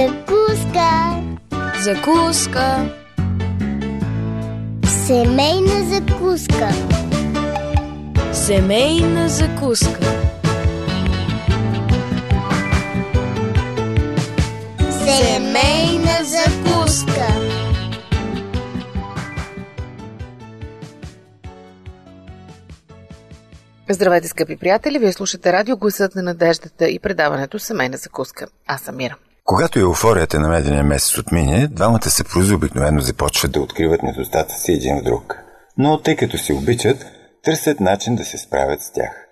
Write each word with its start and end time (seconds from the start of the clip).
Закуска. 0.00 1.22
Закуска. 1.80 2.90
Семейна 5.06 5.84
закуска. 5.90 6.70
Семейна 8.32 9.28
закуска. 9.28 10.00
Семейна 14.90 16.24
закуска. 16.24 17.26
Здравейте, 23.88 24.28
скъпи 24.28 24.56
приятели! 24.56 24.98
Вие 24.98 25.12
слушате 25.12 25.52
радио 25.52 25.76
Гласът 25.76 26.14
на 26.14 26.22
надеждата 26.22 26.88
и 26.88 26.98
предаването 26.98 27.58
Семейна 27.58 27.96
закуска. 27.96 28.46
Аз 28.66 28.80
съм 28.80 28.96
Мира. 28.96 29.16
Когато 29.44 29.78
еуфорията 29.78 30.40
на 30.40 30.48
медения 30.48 30.84
месец 30.84 31.18
отмине, 31.18 31.68
двамата 31.68 32.10
съпрузи 32.10 32.54
обикновено 32.54 33.00
започват 33.00 33.52
да 33.52 33.60
откриват 33.60 34.02
недостата 34.02 34.54
си 34.54 34.72
един 34.72 35.00
в 35.00 35.02
друг. 35.02 35.36
Но 35.78 36.02
тъй 36.02 36.16
като 36.16 36.38
се 36.38 36.52
обичат, 36.52 37.06
търсят 37.44 37.80
начин 37.80 38.16
да 38.16 38.24
се 38.24 38.38
справят 38.38 38.82
с 38.82 38.92
тях. 38.92 39.26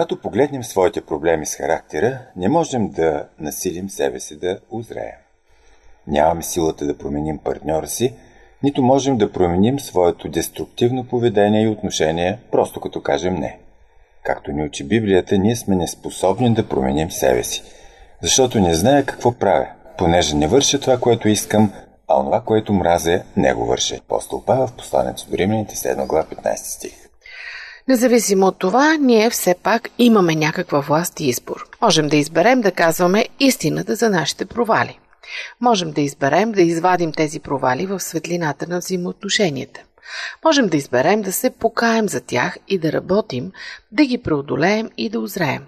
Когато 0.00 0.20
погледнем 0.20 0.64
своите 0.64 1.00
проблеми 1.00 1.46
с 1.46 1.54
характера, 1.54 2.18
не 2.36 2.48
можем 2.48 2.88
да 2.88 3.24
насилим 3.40 3.90
себе 3.90 4.20
си 4.20 4.38
да 4.38 4.58
озреем. 4.70 5.18
Нямаме 6.06 6.42
силата 6.42 6.86
да 6.86 6.98
променим 6.98 7.38
партньора 7.38 7.88
си, 7.88 8.14
нито 8.62 8.82
можем 8.82 9.18
да 9.18 9.32
променим 9.32 9.80
своето 9.80 10.28
деструктивно 10.28 11.04
поведение 11.04 11.62
и 11.62 11.68
отношение, 11.68 12.38
просто 12.52 12.80
като 12.80 13.02
кажем 13.02 13.34
не. 13.34 13.58
Както 14.22 14.52
ни 14.52 14.64
учи 14.64 14.84
Библията, 14.84 15.38
ние 15.38 15.56
сме 15.56 15.76
неспособни 15.76 16.54
да 16.54 16.68
променим 16.68 17.10
себе 17.10 17.44
си, 17.44 17.62
защото 18.22 18.60
не 18.60 18.74
знае 18.74 19.04
какво 19.04 19.32
правя, 19.32 19.68
понеже 19.98 20.36
не 20.36 20.48
върша 20.48 20.80
това, 20.80 20.98
което 21.00 21.28
искам, 21.28 21.72
а 22.08 22.20
онова, 22.20 22.40
което 22.40 22.72
мразя, 22.72 23.22
не 23.36 23.54
го 23.54 23.66
върша. 23.66 23.96
Апостол 23.96 24.44
Павел 24.44 24.66
в 24.66 24.76
посланието 24.76 25.30
до 25.30 25.36
Римляните 25.36 25.74
7 25.74 26.06
глава 26.06 26.24
15 26.24 26.56
стих. 26.56 26.99
Независимо 27.90 28.46
от 28.46 28.58
това, 28.58 28.96
ние 28.96 29.30
все 29.30 29.54
пак 29.62 29.88
имаме 29.98 30.34
някаква 30.34 30.80
власт 30.80 31.20
и 31.20 31.28
избор. 31.28 31.68
Можем 31.82 32.08
да 32.08 32.16
изберем 32.16 32.60
да 32.60 32.72
казваме 32.72 33.26
истината 33.40 33.94
за 33.94 34.10
нашите 34.10 34.44
провали. 34.44 34.98
Можем 35.60 35.92
да 35.92 36.00
изберем 36.00 36.52
да 36.52 36.62
извадим 36.62 37.12
тези 37.12 37.40
провали 37.40 37.86
в 37.86 38.00
светлината 38.00 38.66
на 38.68 38.78
взаимоотношенията. 38.78 39.80
Можем 40.44 40.68
да 40.68 40.76
изберем 40.76 41.22
да 41.22 41.32
се 41.32 41.50
покаем 41.50 42.08
за 42.08 42.20
тях 42.20 42.58
и 42.68 42.78
да 42.78 42.92
работим, 42.92 43.52
да 43.92 44.04
ги 44.04 44.18
преодолеем 44.18 44.90
и 44.96 45.08
да 45.08 45.20
озреем. 45.20 45.62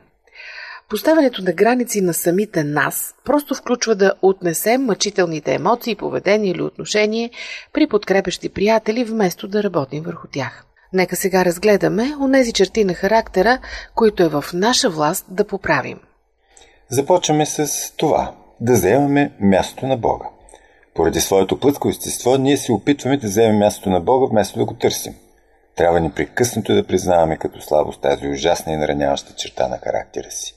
Поставянето 0.89 1.43
на 1.43 1.53
граници 1.53 2.01
на 2.01 2.15
самите 2.15 2.65
нас 2.65 3.15
просто 3.25 3.55
включва 3.55 3.95
да 3.95 4.15
отнесем 4.23 4.85
мъчителните 4.85 5.55
емоции, 5.55 5.95
поведение 5.95 6.51
или 6.51 6.63
отношение 6.63 7.31
при 7.73 7.87
подкрепещи 7.87 8.49
приятели, 8.49 9.05
вместо 9.05 9.49
да 9.49 9.63
работим 9.63 10.03
върху 10.03 10.29
тях. 10.33 10.65
Нека 10.93 11.17
сега 11.17 11.45
разгледаме 11.45 12.15
онези 12.21 12.53
черти 12.53 12.85
на 12.85 12.95
характера, 12.95 13.59
които 13.95 14.23
е 14.23 14.29
в 14.29 14.45
наша 14.55 14.91
власт 14.91 15.27
да 15.29 15.47
поправим. 15.47 16.01
Започваме 16.89 17.47
с 17.47 17.93
това 17.97 18.35
да 18.61 18.77
заемаме 18.77 19.33
място 19.41 19.87
на 19.87 19.97
Бога. 19.97 20.27
Поради 20.95 21.21
своето 21.21 21.61
плътко 21.61 21.89
естество, 21.89 22.37
ние 22.37 22.57
се 22.57 22.73
опитваме 22.73 23.17
да 23.17 23.27
вземем 23.27 23.59
мястото 23.59 23.91
на 23.91 24.01
Бога, 24.01 24.27
вместо 24.31 24.59
да 24.59 24.65
го 24.65 24.75
търсим. 24.75 25.15
Трябва 25.77 26.01
непрекъснато 26.01 26.75
да 26.75 26.87
признаваме 26.87 27.37
като 27.37 27.61
слабост 27.61 28.01
тази 28.01 28.29
ужасна 28.29 28.73
и 28.73 28.77
нараняваща 28.77 29.35
черта 29.35 29.69
на 29.69 29.79
характера 29.79 30.31
си. 30.31 30.55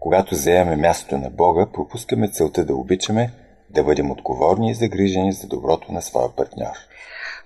Когато 0.00 0.34
заемаме 0.34 0.76
мястото 0.76 1.18
на 1.18 1.30
Бога, 1.30 1.66
пропускаме 1.72 2.28
целта 2.28 2.64
да 2.64 2.74
обичаме, 2.74 3.32
да 3.70 3.84
бъдем 3.84 4.10
отговорни 4.10 4.70
и 4.70 4.74
загрижени 4.74 5.32
за 5.32 5.46
доброто 5.46 5.92
на 5.92 6.02
своя 6.02 6.28
партньор. 6.36 6.76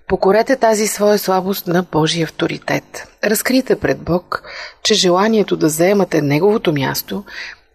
Покорете 0.08 0.56
тази 0.56 0.86
своя 0.86 1.18
слабост 1.18 1.66
на 1.66 1.82
Божия 1.82 2.24
авторитет. 2.24 3.06
Разкрите 3.24 3.76
пред 3.76 3.98
Бог, 3.98 4.42
че 4.82 4.94
желанието 4.94 5.56
да 5.56 5.68
заемате 5.68 6.22
Неговото 6.22 6.72
място 6.72 7.24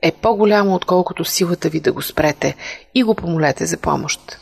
е 0.02 0.12
по-голямо, 0.12 0.76
отколкото 0.76 1.26
силата 1.26 1.70
ви 1.70 1.80
да 1.80 1.92
го 1.92 2.02
спрете 2.02 2.56
и 2.96 3.04
го 3.04 3.16
помолете 3.16 3.66
за 3.66 3.78
помощ. 3.78 4.38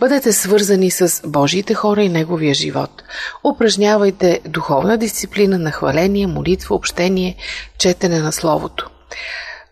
Бъдете 0.00 0.32
свързани 0.32 0.90
с 0.90 1.22
Божиите 1.28 1.74
хора 1.74 2.02
и 2.02 2.08
Неговия 2.08 2.54
живот. 2.54 3.02
Упражнявайте 3.44 4.40
духовна 4.48 4.98
дисциплина 4.98 5.58
на 5.58 5.72
хваление, 5.72 6.26
молитва, 6.26 6.74
общение, 6.74 7.36
четене 7.78 8.18
на 8.18 8.32
Словото. 8.32 8.90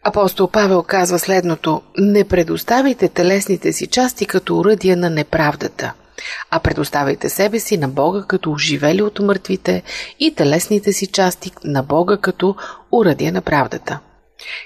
Апостол 0.02 0.48
Павел 0.48 0.82
казва 0.82 1.18
следното 1.18 1.82
Не 1.98 2.24
предоставяйте 2.24 3.08
телесните 3.08 3.72
си 3.72 3.86
части 3.86 4.26
като 4.26 4.58
уръдия 4.58 4.96
на 4.96 5.10
неправдата– 5.10 5.92
а 6.50 6.60
предоставяйте 6.60 7.28
себе 7.28 7.60
си 7.60 7.78
на 7.78 7.88
Бога 7.88 8.24
като 8.28 8.52
оживели 8.52 9.02
от 9.02 9.18
мъртвите 9.18 9.82
и 10.20 10.34
телесните 10.34 10.92
си 10.92 11.06
части 11.06 11.52
на 11.64 11.82
Бога 11.82 12.16
като 12.16 12.56
урадие 12.92 13.32
на 13.32 13.42
правдата. 13.42 14.00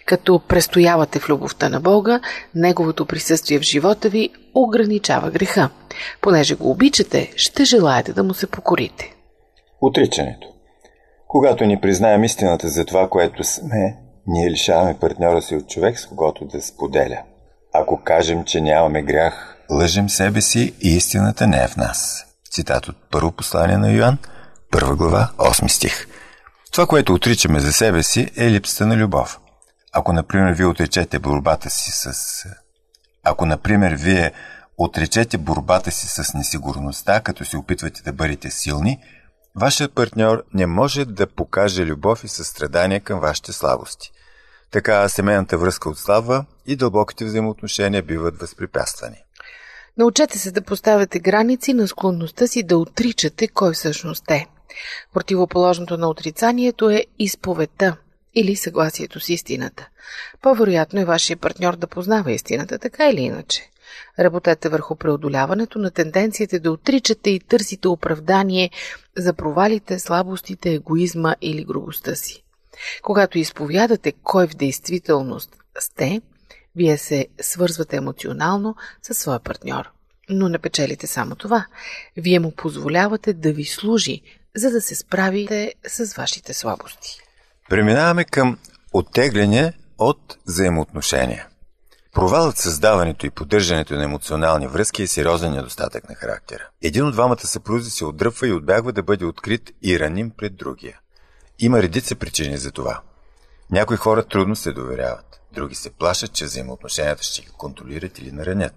Като 0.06 0.38
престоявате 0.38 1.18
в 1.18 1.28
любовта 1.28 1.68
на 1.68 1.80
Бога, 1.80 2.20
Неговото 2.54 3.06
присъствие 3.06 3.58
в 3.58 3.62
живота 3.62 4.08
ви 4.08 4.30
ограничава 4.54 5.30
греха. 5.30 5.70
Понеже 6.20 6.54
го 6.54 6.70
обичате, 6.70 7.32
ще 7.36 7.64
желаете 7.64 8.12
да 8.12 8.24
му 8.24 8.34
се 8.34 8.46
покорите. 8.46 9.14
Отричането. 9.80 10.48
Когато 11.28 11.64
ни 11.64 11.80
признаем 11.80 12.24
истината 12.24 12.68
за 12.68 12.84
това, 12.84 13.08
което 13.08 13.44
сме, 13.44 13.96
ние 14.26 14.50
лишаваме 14.50 14.98
партньора 15.00 15.42
си 15.42 15.56
от 15.56 15.68
човек, 15.68 15.98
с 15.98 16.06
когото 16.06 16.44
да 16.44 16.62
споделя. 16.62 17.22
Ако 17.72 18.00
кажем, 18.04 18.44
че 18.44 18.60
нямаме 18.60 19.02
грях, 19.02 19.57
лъжем 19.70 20.10
себе 20.10 20.40
си 20.40 20.74
и 20.80 20.96
истината 20.96 21.46
не 21.46 21.62
е 21.62 21.68
в 21.68 21.76
нас. 21.76 22.24
Цитат 22.50 22.88
от 22.88 22.96
първо 23.10 23.32
послание 23.32 23.76
на 23.76 23.90
Йоан, 23.90 24.18
първа 24.70 24.96
глава, 24.96 25.30
8 25.36 25.68
стих. 25.68 26.06
Това, 26.72 26.86
което 26.86 27.14
отричаме 27.14 27.60
за 27.60 27.72
себе 27.72 28.02
си, 28.02 28.30
е 28.36 28.50
липсата 28.50 28.86
на 28.86 28.96
любов. 28.96 29.38
Ако, 29.92 30.12
например, 30.12 30.52
вие 30.52 30.66
отречете 30.66 31.18
борбата 31.18 31.70
си 31.70 31.90
с... 31.92 32.12
Ако, 33.24 33.46
например, 33.46 33.92
вие 33.92 34.32
отречете 34.78 35.38
борбата 35.38 35.90
си 35.90 36.08
с 36.08 36.34
несигурността, 36.34 37.20
като 37.20 37.44
се 37.44 37.56
опитвате 37.56 38.02
да 38.02 38.12
бъдете 38.12 38.50
силни, 38.50 38.98
вашият 39.54 39.94
партньор 39.94 40.44
не 40.54 40.66
може 40.66 41.04
да 41.04 41.26
покаже 41.26 41.86
любов 41.86 42.24
и 42.24 42.28
състрадание 42.28 43.00
към 43.00 43.20
вашите 43.20 43.52
слабости. 43.52 44.10
Така 44.70 45.08
семейната 45.08 45.58
връзка 45.58 45.88
отслабва 45.88 46.44
и 46.66 46.76
дълбоките 46.76 47.24
взаимоотношения 47.24 48.02
биват 48.02 48.40
възпрепятствани. 48.40 49.16
Научете 49.98 50.38
се 50.38 50.50
да 50.50 50.62
поставяте 50.62 51.18
граници 51.18 51.72
на 51.72 51.88
склонността 51.88 52.46
си 52.46 52.62
да 52.62 52.78
отричате 52.78 53.48
кой 53.48 53.72
всъщност 53.72 54.30
е. 54.30 54.46
Противоположното 55.14 55.98
на 55.98 56.08
отрицанието 56.08 56.90
е 56.90 57.04
изповедта 57.18 57.96
или 58.34 58.56
съгласието 58.56 59.20
с 59.20 59.28
истината. 59.28 59.88
По-вероятно 60.42 61.00
е 61.00 61.04
вашия 61.04 61.36
партньор 61.36 61.76
да 61.76 61.86
познава 61.86 62.32
истината, 62.32 62.78
така 62.78 63.08
или 63.08 63.20
иначе. 63.20 63.70
Работете 64.18 64.68
върху 64.68 64.96
преодоляването 64.96 65.78
на 65.78 65.90
тенденцията 65.90 66.60
да 66.60 66.72
отричате 66.72 67.30
и 67.30 67.40
търсите 67.40 67.88
оправдание 67.88 68.70
за 69.16 69.32
провалите, 69.32 69.98
слабостите, 69.98 70.72
егоизма 70.72 71.34
или 71.40 71.64
грубостта 71.64 72.14
си. 72.14 72.42
Когато 73.02 73.38
изповядате 73.38 74.12
кой 74.22 74.48
в 74.48 74.56
действителност 74.56 75.56
сте, 75.78 76.20
вие 76.78 76.98
се 76.98 77.26
свързвате 77.40 77.96
емоционално 77.96 78.76
със 79.02 79.18
своя 79.18 79.40
партньор. 79.40 79.90
Но 80.30 80.48
не 80.48 80.58
печелите 80.58 81.06
само 81.06 81.36
това. 81.36 81.66
Вие 82.16 82.40
му 82.40 82.50
позволявате 82.50 83.32
да 83.32 83.52
ви 83.52 83.64
служи, 83.64 84.22
за 84.56 84.70
да 84.70 84.80
се 84.80 84.94
справите 84.94 85.74
с 85.88 86.14
вашите 86.14 86.54
слабости. 86.54 87.20
Преминаваме 87.68 88.24
към 88.24 88.58
оттегляне 88.92 89.72
от 89.98 90.38
взаимоотношения. 90.46 91.46
Провалът 92.12 92.56
в 92.56 92.62
създаването 92.62 93.26
и 93.26 93.30
поддържането 93.30 93.94
на 93.94 94.04
емоционални 94.04 94.66
връзки 94.66 95.02
е 95.02 95.06
сериозен 95.06 95.52
недостатък 95.52 96.08
на 96.08 96.14
характера. 96.14 96.68
Един 96.82 97.06
от 97.06 97.12
двамата 97.12 97.46
съпрузи 97.46 97.90
се 97.90 98.04
отдръпва 98.04 98.48
и 98.48 98.52
отбягва 98.52 98.92
да 98.92 99.02
бъде 99.02 99.24
открит 99.24 99.70
и 99.82 100.00
раним 100.00 100.30
пред 100.30 100.56
другия. 100.56 101.00
Има 101.58 101.82
редица 101.82 102.14
причини 102.16 102.56
за 102.56 102.72
това. 102.72 103.00
Някои 103.70 103.96
хора 103.96 104.24
трудно 104.24 104.56
се 104.56 104.72
доверяват, 104.72 105.37
други 105.52 105.74
се 105.74 105.90
плашат, 105.90 106.32
че 106.32 106.44
взаимоотношенията 106.44 107.22
ще 107.22 107.42
ги 107.42 107.48
контролират 107.48 108.18
или 108.18 108.32
наранят. 108.32 108.74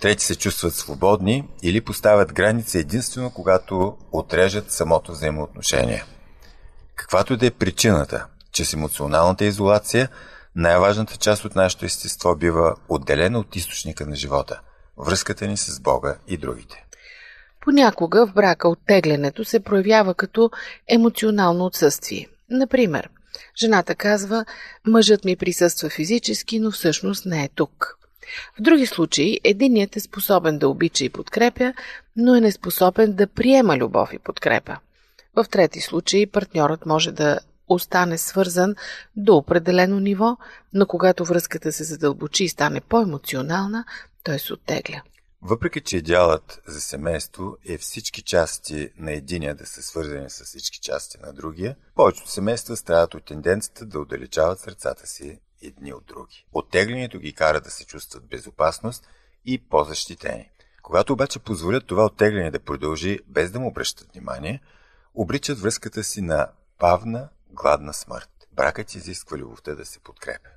Трети 0.00 0.24
се 0.24 0.36
чувстват 0.36 0.74
свободни 0.74 1.48
или 1.62 1.80
поставят 1.80 2.32
граници 2.32 2.78
единствено 2.78 3.30
когато 3.30 3.96
отрежат 4.12 4.72
самото 4.72 5.12
взаимоотношение. 5.12 6.04
Каквато 6.94 7.36
да 7.36 7.46
е 7.46 7.50
причината, 7.50 8.26
че 8.52 8.64
с 8.64 8.72
емоционалната 8.72 9.44
изолация 9.44 10.08
най-важната 10.56 11.16
част 11.16 11.44
от 11.44 11.54
нашето 11.54 11.84
естество 11.84 12.36
бива 12.36 12.74
отделена 12.88 13.38
от 13.38 13.56
източника 13.56 14.06
на 14.06 14.16
живота– 14.16 14.60
връзката 14.98 15.46
ни 15.46 15.56
с 15.56 15.80
Бога 15.80 16.16
и 16.28 16.36
другите. 16.36 16.84
Понякога 17.60 18.26
в 18.26 18.32
брака 18.32 18.68
оттеглянето 18.68 19.44
се 19.44 19.60
проявява 19.60 20.14
като 20.14 20.50
емоционално 20.88 21.64
отсъствие. 21.64 22.28
Например, 22.50 23.08
жената 23.56 23.94
казва, 23.94 24.44
мъжът 24.86 25.24
ми 25.24 25.36
присъства 25.36 25.90
физически, 25.90 26.60
но 26.60 26.70
всъщност 26.70 27.26
не 27.26 27.44
е 27.44 27.48
тук. 27.48 27.96
В 28.58 28.62
други 28.62 28.86
случаи 28.86 29.40
единият 29.44 29.96
е 29.96 30.00
способен 30.00 30.58
да 30.58 30.68
обича 30.68 31.04
и 31.04 31.08
подкрепя, 31.08 31.72
но 32.16 32.34
е 32.34 32.40
неспособен 32.40 33.12
да 33.12 33.26
приема 33.26 33.76
любов 33.76 34.12
и 34.12 34.18
подкрепа. 34.18 34.76
В 35.34 35.44
трети 35.50 35.80
случаи 35.80 36.26
партньорът 36.26 36.86
може 36.86 37.12
да 37.12 37.40
остане 37.68 38.18
свързан 38.18 38.74
до 39.16 39.36
определено 39.36 40.00
ниво, 40.00 40.36
но 40.72 40.86
когато 40.86 41.24
връзката 41.24 41.72
се 41.72 41.84
задълбочи 41.84 42.44
и 42.44 42.48
стане 42.48 42.80
по-емоционална, 42.80 43.84
той 44.24 44.38
се 44.38 44.52
оттегля. 44.52 45.02
Въпреки, 45.42 45.80
че 45.80 45.96
идеалът 45.96 46.62
за 46.66 46.80
семейство 46.80 47.56
е 47.64 47.78
всички 47.78 48.22
части 48.22 48.90
на 48.96 49.12
единия 49.12 49.54
да 49.54 49.66
са 49.66 49.82
свързани 49.82 50.30
с 50.30 50.44
всички 50.44 50.80
части 50.80 51.18
на 51.20 51.32
другия, 51.32 51.76
повечето 51.94 52.30
семейства 52.30 52.76
страдат 52.76 53.14
от 53.14 53.24
тенденцията 53.24 53.86
да 53.86 54.00
отдалечават 54.00 54.60
сърцата 54.60 55.06
си 55.06 55.40
едни 55.62 55.92
от 55.92 56.06
други. 56.06 56.46
Оттеглянето 56.52 57.18
ги 57.18 57.32
кара 57.32 57.60
да 57.60 57.70
се 57.70 57.86
чувстват 57.86 58.26
безопасност 58.26 59.08
и 59.44 59.68
по-защитени. 59.68 60.50
Когато 60.82 61.12
обаче 61.12 61.38
позволят 61.38 61.86
това 61.86 62.04
оттегляне 62.04 62.50
да 62.50 62.60
продължи 62.60 63.18
без 63.26 63.50
да 63.50 63.60
му 63.60 63.68
обръщат 63.68 64.12
внимание, 64.12 64.60
обричат 65.14 65.58
връзката 65.58 66.04
си 66.04 66.20
на 66.20 66.48
бавна, 66.80 67.28
гладна 67.50 67.94
смърт. 67.94 68.30
Бракът 68.52 68.94
изисква 68.94 69.38
любовта 69.38 69.74
да 69.74 69.86
се 69.86 70.00
подкрепя. 70.00 70.50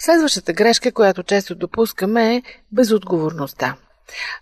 Следващата 0.00 0.52
грешка, 0.52 0.92
която 0.92 1.22
често 1.22 1.54
допускаме 1.54 2.36
е 2.36 2.42
безотговорността. 2.72 3.76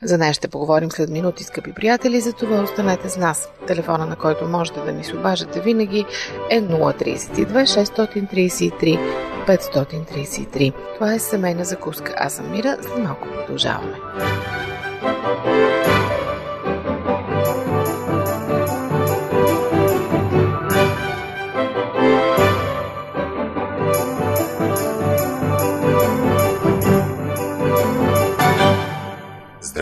За 0.02 0.18
нея 0.18 0.34
ще 0.34 0.48
поговорим 0.48 0.90
след 0.90 1.10
минути, 1.10 1.44
скъпи 1.44 1.72
приятели, 1.72 2.20
за 2.20 2.32
това 2.32 2.62
останете 2.62 3.08
с 3.08 3.16
нас. 3.16 3.48
Телефона, 3.66 4.06
на 4.06 4.16
който 4.16 4.48
можете 4.48 4.80
да 4.80 4.92
ни 4.92 5.04
се 5.04 5.16
обажете 5.16 5.60
винаги 5.60 6.04
е 6.50 6.62
032 6.62 7.46
633 7.46 9.26
533. 9.46 10.72
Това 10.94 11.14
е 11.14 11.18
семейна 11.18 11.64
закуска. 11.64 12.14
Аз 12.16 12.34
съм 12.34 12.50
Мира, 12.50 12.76
след 12.82 12.98
малко 12.98 13.28
продължаваме. 13.28 13.96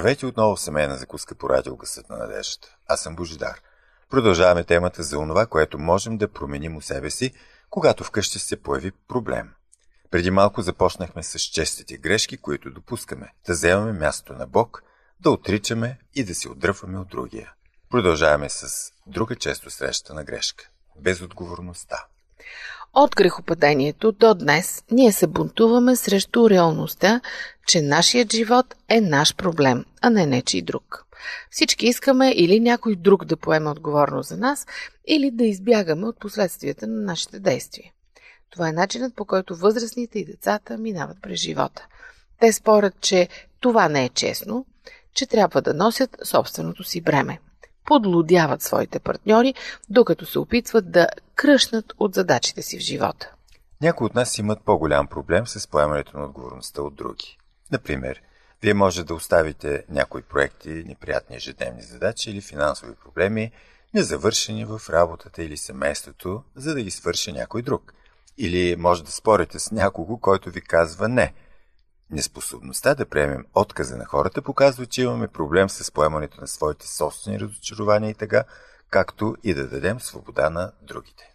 Здравейте 0.04 0.26
отново 0.26 0.56
в 0.56 0.60
семейна 0.60 0.96
закуска 0.96 1.34
по 1.34 1.48
радио 1.48 1.76
Гъсът 1.76 2.08
на 2.08 2.16
надеждата. 2.16 2.76
Аз 2.86 3.02
съм 3.02 3.16
Божидар. 3.16 3.60
Продължаваме 4.10 4.64
темата 4.64 5.02
за 5.02 5.18
онова, 5.18 5.46
което 5.46 5.78
можем 5.78 6.18
да 6.18 6.32
променим 6.32 6.76
у 6.76 6.82
себе 6.82 7.10
си, 7.10 7.32
когато 7.70 8.04
вкъщи 8.04 8.38
се 8.38 8.62
появи 8.62 8.92
проблем. 9.08 9.50
Преди 10.10 10.30
малко 10.30 10.62
започнахме 10.62 11.22
с 11.22 11.38
честите 11.38 11.96
грешки, 11.96 12.36
които 12.36 12.70
допускаме. 12.70 13.32
Да 13.46 13.52
вземаме 13.52 13.92
място 13.92 14.32
на 14.32 14.46
Бог, 14.46 14.82
да 15.20 15.30
отричаме 15.30 15.98
и 16.14 16.24
да 16.24 16.34
се 16.34 16.48
отдръпваме 16.48 16.98
от 16.98 17.08
другия. 17.08 17.52
Продължаваме 17.90 18.48
с 18.50 18.92
друга 19.06 19.36
често 19.36 19.70
срещана 19.70 20.24
грешка– 20.24 20.68
безотговорността. 21.00 22.06
От 22.96 23.16
грехопадението 23.16 24.12
до 24.12 24.34
днес 24.34 24.84
ние 24.90 25.12
се 25.12 25.26
бунтуваме 25.26 25.96
срещу 25.96 26.50
реалността, 26.50 27.20
че 27.66 27.82
нашият 27.82 28.32
живот 28.32 28.74
е 28.88 29.00
наш 29.00 29.36
проблем, 29.36 29.84
а 30.00 30.10
не 30.10 30.26
нечи 30.26 30.62
друг. 30.62 31.06
Всички 31.50 31.86
искаме 31.86 32.30
или 32.30 32.60
някой 32.60 32.96
друг 32.96 33.24
да 33.24 33.36
поеме 33.36 33.70
отговорност 33.70 34.28
за 34.28 34.36
нас, 34.36 34.66
или 35.06 35.30
да 35.30 35.44
избягаме 35.44 36.06
от 36.06 36.20
последствията 36.20 36.86
на 36.86 37.00
нашите 37.00 37.40
действия. 37.40 37.92
Това 38.50 38.68
е 38.68 38.72
начинът 38.72 39.14
по 39.14 39.24
който 39.24 39.56
възрастните 39.56 40.18
и 40.18 40.24
децата 40.24 40.78
минават 40.78 41.16
през 41.22 41.40
живота. 41.40 41.86
Те 42.40 42.52
спорят, 42.52 43.00
че 43.00 43.28
това 43.60 43.88
не 43.88 44.04
е 44.04 44.08
честно, 44.08 44.66
че 45.14 45.26
трябва 45.26 45.62
да 45.62 45.74
носят 45.74 46.16
собственото 46.24 46.84
си 46.84 47.00
бреме 47.00 47.38
подлудяват 47.84 48.62
своите 48.62 48.98
партньори, 48.98 49.54
докато 49.88 50.26
се 50.26 50.38
опитват 50.38 50.90
да 50.90 51.08
кръшнат 51.34 51.92
от 51.98 52.14
задачите 52.14 52.62
си 52.62 52.78
в 52.78 52.80
живота. 52.80 53.32
Някои 53.80 54.06
от 54.06 54.14
нас 54.14 54.38
имат 54.38 54.58
по-голям 54.64 55.06
проблем 55.06 55.46
с 55.46 55.68
поемането 55.68 56.18
на 56.18 56.24
отговорността 56.24 56.82
от 56.82 56.94
други. 56.94 57.38
Например, 57.72 58.22
вие 58.62 58.74
може 58.74 59.04
да 59.04 59.14
оставите 59.14 59.84
някои 59.88 60.22
проекти, 60.22 60.68
неприятни 60.68 61.36
ежедневни 61.36 61.82
задачи 61.82 62.30
или 62.30 62.40
финансови 62.40 62.92
проблеми, 62.94 63.50
незавършени 63.94 64.64
в 64.64 64.80
работата 64.90 65.42
или 65.42 65.56
семейството, 65.56 66.42
за 66.56 66.74
да 66.74 66.82
ги 66.82 66.90
свърши 66.90 67.32
някой 67.32 67.62
друг. 67.62 67.94
Или 68.38 68.76
може 68.76 69.04
да 69.04 69.10
спорите 69.10 69.58
с 69.58 69.70
някого, 69.70 70.18
който 70.18 70.50
ви 70.50 70.60
казва 70.60 71.08
не– 71.08 71.32
Неспособността 72.10 72.94
да 72.94 73.06
приемем 73.06 73.46
отказа 73.54 73.96
на 73.96 74.04
хората 74.04 74.42
показва, 74.42 74.86
че 74.86 75.02
имаме 75.02 75.28
проблем 75.28 75.68
с 75.68 75.92
поемането 75.92 76.40
на 76.40 76.48
своите 76.48 76.88
собствени 76.88 77.40
разочарования 77.40 78.10
и 78.10 78.14
така, 78.14 78.44
както 78.90 79.36
и 79.44 79.54
да 79.54 79.68
дадем 79.68 80.00
свобода 80.00 80.50
на 80.50 80.72
другите. 80.82 81.30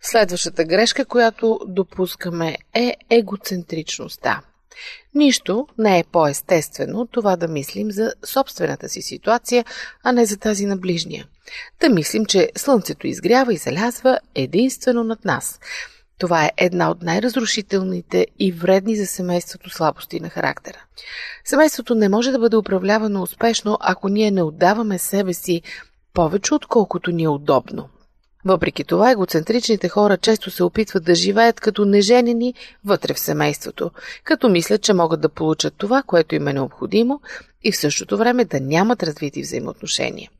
Следващата 0.00 0.64
грешка, 0.64 1.04
която 1.04 1.60
допускаме 1.66 2.56
е 2.74 2.96
егоцентричността. 3.10 4.42
Нищо 5.14 5.68
не 5.78 5.98
е 5.98 6.04
по-естествено 6.04 7.06
това 7.06 7.36
да 7.36 7.48
мислим 7.48 7.90
за 7.90 8.14
собствената 8.24 8.88
си 8.88 9.02
ситуация, 9.02 9.64
а 10.02 10.12
не 10.12 10.26
за 10.26 10.36
тази 10.36 10.66
на 10.66 10.76
ближния. 10.76 11.26
Да 11.80 11.88
мислим, 11.88 12.26
че 12.26 12.50
слънцето 12.56 13.06
изгрява 13.06 13.54
и 13.54 13.56
залязва 13.56 14.18
единствено 14.34 15.04
над 15.04 15.24
нас. 15.24 15.60
Това 16.22 16.44
е 16.44 16.50
една 16.56 16.90
от 16.90 17.02
най-разрушителните 17.02 18.26
и 18.38 18.52
вредни 18.52 18.96
за 18.96 19.06
семейството 19.06 19.70
слабости 19.70 20.20
на 20.20 20.28
характера. 20.28 20.78
Семейството 21.44 21.94
не 21.94 22.08
може 22.08 22.30
да 22.30 22.38
бъде 22.38 22.56
управлявано 22.56 23.22
успешно, 23.22 23.78
ако 23.80 24.08
ние 24.08 24.30
не 24.30 24.42
отдаваме 24.42 24.98
себе 24.98 25.34
си 25.34 25.62
повече, 26.14 26.54
отколкото 26.54 27.10
ни 27.10 27.22
е 27.22 27.28
удобно. 27.28 27.88
Въпреки 28.44 28.84
това, 28.84 29.10
егоцентричните 29.10 29.88
хора 29.88 30.16
често 30.16 30.50
се 30.50 30.64
опитват 30.64 31.04
да 31.04 31.14
живеят 31.14 31.60
като 31.60 31.84
неженени 31.84 32.54
вътре 32.84 33.14
в 33.14 33.18
семейството, 33.18 33.90
като 34.24 34.48
мислят, 34.48 34.82
че 34.82 34.92
могат 34.92 35.20
да 35.20 35.28
получат 35.28 35.74
това, 35.78 36.02
което 36.02 36.34
им 36.34 36.48
е 36.48 36.52
необходимо 36.52 37.20
и 37.64 37.72
в 37.72 37.76
същото 37.76 38.16
време 38.16 38.44
да 38.44 38.60
нямат 38.60 39.02
развити 39.02 39.42
взаимоотношения. 39.42 40.30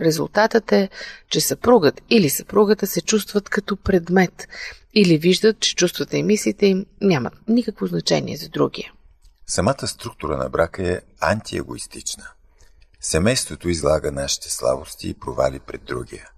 Резултатът 0.00 0.72
е, 0.72 0.88
че 1.28 1.40
съпругът 1.40 2.00
или 2.10 2.30
съпругата 2.30 2.86
се 2.86 3.00
чувстват 3.00 3.48
като 3.48 3.76
предмет 3.76 4.48
или 4.94 5.18
виждат, 5.18 5.60
че 5.60 5.74
чувствата 5.74 6.16
и 6.16 6.22
мислите 6.22 6.66
им 6.66 6.86
нямат 7.00 7.34
никакво 7.48 7.86
значение 7.86 8.36
за 8.36 8.48
другия. 8.48 8.92
Самата 9.46 9.86
структура 9.86 10.36
на 10.36 10.48
брака 10.48 10.92
е 10.92 11.00
антиегоистична. 11.20 12.24
Семейството 13.00 13.68
излага 13.68 14.12
нашите 14.12 14.50
слабости 14.50 15.08
и 15.08 15.14
провали 15.14 15.60
пред 15.60 15.84
другия. 15.84 16.30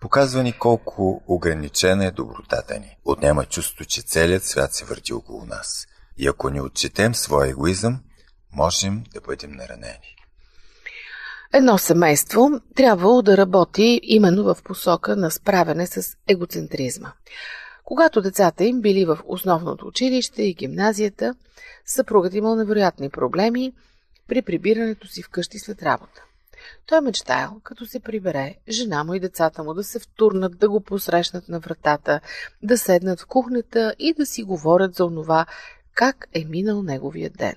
Показва 0.00 0.42
ни 0.42 0.58
колко 0.58 1.22
ограничена 1.26 2.06
е 2.06 2.10
добротата 2.10 2.78
ни. 2.78 2.96
Отнема 3.04 3.44
чувството, 3.44 3.84
че 3.84 4.02
целият 4.02 4.44
свят 4.44 4.74
се 4.74 4.84
върти 4.84 5.12
около 5.12 5.44
нас. 5.44 5.86
И 6.16 6.28
ако 6.28 6.50
не 6.50 6.60
отчетем 6.60 7.14
своя 7.14 7.50
егоизъм, 7.50 8.00
можем 8.52 9.04
да 9.14 9.20
бъдем 9.20 9.52
наранени. 9.52 10.13
Едно 11.56 11.78
семейство 11.78 12.60
трябвало 12.74 13.22
да 13.22 13.36
работи 13.36 14.00
именно 14.02 14.44
в 14.44 14.56
посока 14.64 15.16
на 15.16 15.30
справяне 15.30 15.86
с 15.86 16.16
егоцентризма. 16.28 17.12
Когато 17.84 18.22
децата 18.22 18.64
им 18.64 18.80
били 18.80 19.04
в 19.04 19.18
основното 19.26 19.86
училище 19.86 20.42
и 20.42 20.54
гимназията, 20.54 21.34
съпругът 21.86 22.34
имал 22.34 22.56
невероятни 22.56 23.10
проблеми 23.10 23.72
при 24.28 24.42
прибирането 24.42 25.06
си 25.06 25.22
вкъщи 25.22 25.58
след 25.58 25.82
работа. 25.82 26.22
Той 26.86 27.00
мечтаял, 27.00 27.60
като 27.64 27.86
се 27.86 28.00
прибере, 28.00 28.54
жена 28.68 29.04
му 29.04 29.14
и 29.14 29.20
децата 29.20 29.62
му 29.62 29.74
да 29.74 29.84
се 29.84 29.98
втурнат, 29.98 30.58
да 30.58 30.68
го 30.68 30.80
посрещнат 30.80 31.48
на 31.48 31.60
вратата, 31.60 32.20
да 32.62 32.78
седнат 32.78 33.20
в 33.20 33.26
кухнята 33.26 33.94
и 33.98 34.14
да 34.14 34.26
си 34.26 34.42
говорят 34.42 34.94
за 34.94 35.04
онова, 35.04 35.46
как 35.94 36.28
е 36.32 36.44
минал 36.44 36.82
неговия 36.82 37.30
ден. 37.30 37.54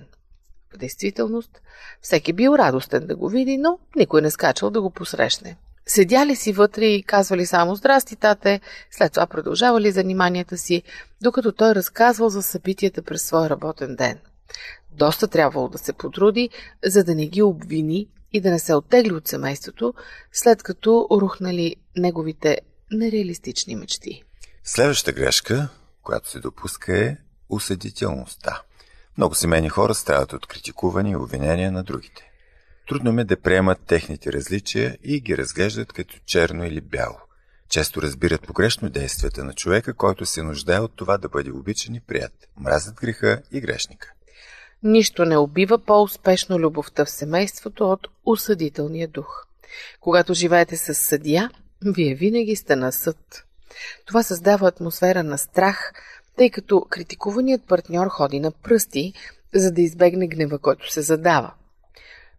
В 0.74 0.76
действителност, 0.76 1.60
всеки 2.00 2.32
бил 2.32 2.50
радостен 2.50 3.06
да 3.06 3.16
го 3.16 3.28
види, 3.28 3.58
но 3.58 3.78
никой 3.96 4.22
не 4.22 4.30
скачал 4.30 4.70
да 4.70 4.82
го 4.82 4.90
посрещне. 4.90 5.56
Седяли 5.86 6.36
си 6.36 6.52
вътре 6.52 6.84
и 6.84 7.02
казвали 7.02 7.46
само 7.46 7.74
«Здрасти, 7.74 8.16
тате», 8.16 8.60
след 8.90 9.12
това 9.12 9.26
продължавали 9.26 9.92
заниманията 9.92 10.58
си, 10.58 10.82
докато 11.22 11.52
той 11.52 11.74
разказвал 11.74 12.28
за 12.28 12.42
събитията 12.42 13.02
през 13.02 13.22
своя 13.22 13.50
работен 13.50 13.96
ден. 13.96 14.18
Доста 14.90 15.28
трябвало 15.28 15.68
да 15.68 15.78
се 15.78 15.92
потруди, 15.92 16.50
за 16.84 17.04
да 17.04 17.14
не 17.14 17.26
ги 17.26 17.42
обвини 17.42 18.08
и 18.32 18.40
да 18.40 18.50
не 18.50 18.58
се 18.58 18.74
оттегли 18.74 19.12
от 19.12 19.28
семейството, 19.28 19.94
след 20.32 20.62
като 20.62 21.08
рухнали 21.10 21.76
неговите 21.96 22.58
нереалистични 22.90 23.76
мечти. 23.76 24.22
Следващата 24.64 25.12
грешка, 25.12 25.68
която 26.02 26.30
се 26.30 26.40
допуска 26.40 26.98
е 26.98 27.16
усъдителността. 27.48 28.62
Много 29.18 29.34
семейни 29.34 29.68
хора 29.68 29.94
страдат 29.94 30.32
от 30.32 30.46
критикуване 30.46 31.10
и 31.10 31.16
обвинения 31.16 31.72
на 31.72 31.82
другите. 31.82 32.30
Трудно 32.88 33.12
ме 33.12 33.24
да 33.24 33.40
приемат 33.40 33.78
техните 33.86 34.32
различия 34.32 34.98
и 35.02 35.20
ги 35.20 35.36
разглеждат 35.36 35.92
като 35.92 36.18
черно 36.26 36.64
или 36.64 36.80
бяло. 36.80 37.16
Често 37.68 38.02
разбират 38.02 38.46
погрешно 38.46 38.90
действията 38.90 39.44
на 39.44 39.52
човека, 39.54 39.94
който 39.94 40.26
се 40.26 40.42
нуждае 40.42 40.78
от 40.80 40.96
това 40.96 41.18
да 41.18 41.28
бъде 41.28 41.50
обичан 41.50 41.94
и 41.94 42.00
прият. 42.00 42.32
Мразят 42.60 42.94
греха 42.94 43.42
и 43.52 43.60
грешника. 43.60 44.12
Нищо 44.82 45.24
не 45.24 45.36
убива 45.36 45.78
по-успешно 45.78 46.58
любовта 46.58 47.04
в 47.04 47.10
семейството 47.10 47.90
от 47.90 48.08
осъдителния 48.26 49.08
дух. 49.08 49.46
Когато 50.00 50.34
живеете 50.34 50.76
с 50.76 50.94
съдия, 50.94 51.50
вие 51.84 52.14
винаги 52.14 52.56
сте 52.56 52.76
на 52.76 52.92
съд. 52.92 53.44
Това 54.06 54.22
създава 54.22 54.68
атмосфера 54.68 55.22
на 55.22 55.38
страх, 55.38 55.92
тъй 56.38 56.50
като 56.50 56.86
критикуваният 56.90 57.62
партньор 57.68 58.08
ходи 58.08 58.40
на 58.40 58.50
пръсти, 58.50 59.12
за 59.54 59.72
да 59.72 59.82
избегне 59.82 60.28
гнева, 60.28 60.58
който 60.58 60.92
се 60.92 61.02
задава. 61.02 61.52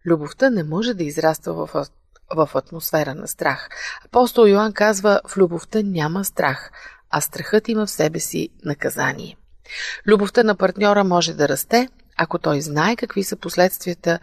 Любовта 0.06 0.50
не 0.50 0.64
може 0.64 0.94
да 0.94 1.04
израства 1.04 1.66
в, 1.66 1.86
в 2.34 2.50
атмосфера 2.54 3.14
на 3.14 3.28
страх. 3.28 3.68
Апостол 4.04 4.46
Йоанн 4.46 4.72
казва, 4.72 5.20
в 5.28 5.36
любовта 5.36 5.82
няма 5.82 6.24
страх, 6.24 6.70
а 7.10 7.20
страхът 7.20 7.68
има 7.68 7.86
в 7.86 7.90
себе 7.90 8.20
си 8.20 8.48
наказание. 8.64 9.36
Любовта 10.06 10.42
на 10.42 10.54
партньора 10.54 11.04
може 11.04 11.34
да 11.34 11.48
расте, 11.48 11.88
ако 12.16 12.38
той 12.38 12.60
знае 12.60 12.96
какви 12.96 13.24
са 13.24 13.36
последствията 13.36 14.18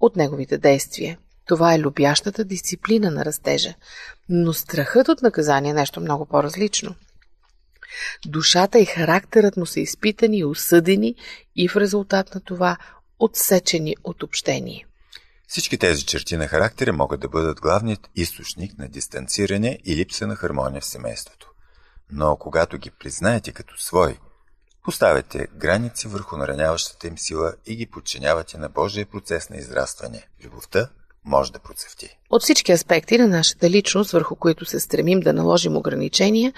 от 0.00 0.16
неговите 0.16 0.58
действия. 0.58 1.18
Това 1.46 1.74
е 1.74 1.78
любящата 1.78 2.44
дисциплина 2.44 3.10
на 3.10 3.24
растежа. 3.24 3.74
Но 4.28 4.52
страхът 4.52 5.08
от 5.08 5.22
наказание 5.22 5.70
е 5.70 5.74
нещо 5.74 6.00
много 6.00 6.26
по-различно. 6.26 6.94
Душата 8.26 8.78
и 8.78 8.84
характерът 8.84 9.56
му 9.56 9.66
са 9.66 9.80
изпитани 9.80 10.38
и 10.38 10.44
осъдени 10.44 11.14
и 11.56 11.68
в 11.68 11.76
резултат 11.76 12.34
на 12.34 12.40
това 12.40 12.76
отсечени 13.18 13.96
от 14.04 14.22
общение. 14.22 14.86
Всички 15.48 15.78
тези 15.78 16.04
черти 16.04 16.36
на 16.36 16.48
характера 16.48 16.92
могат 16.92 17.20
да 17.20 17.28
бъдат 17.28 17.60
главният 17.60 18.10
източник 18.16 18.78
на 18.78 18.88
дистанциране 18.88 19.78
и 19.84 19.96
липса 19.96 20.26
на 20.26 20.36
хармония 20.36 20.80
в 20.80 20.84
семейството. 20.84 21.50
Но 22.10 22.36
когато 22.36 22.78
ги 22.78 22.90
признаете 22.90 23.52
като 23.52 23.78
свои, 23.78 24.18
поставяте 24.84 25.48
граници 25.56 26.08
върху 26.08 26.36
нараняващата 26.36 27.06
им 27.06 27.18
сила 27.18 27.54
и 27.66 27.76
ги 27.76 27.86
подчинявате 27.86 28.58
на 28.58 28.68
Божия 28.68 29.06
процес 29.06 29.50
на 29.50 29.56
израстване. 29.56 30.28
Любовта 30.44 30.88
може 31.24 31.52
да 31.52 31.58
процъфти. 31.58 32.18
От 32.30 32.42
всички 32.42 32.72
аспекти 32.72 33.18
на 33.18 33.28
нашата 33.28 33.70
личност, 33.70 34.10
върху 34.10 34.36
които 34.36 34.64
се 34.64 34.80
стремим 34.80 35.20
да 35.20 35.32
наложим 35.32 35.76
ограничения, 35.76 36.52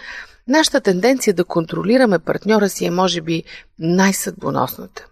нашата 0.49 0.81
тенденция 0.81 1.35
да 1.35 1.45
контролираме 1.45 2.19
партньора 2.19 2.69
си 2.69 2.85
е 2.85 2.90
може 2.90 3.21
би 3.21 3.45
най-съдбоносната. 3.79 5.07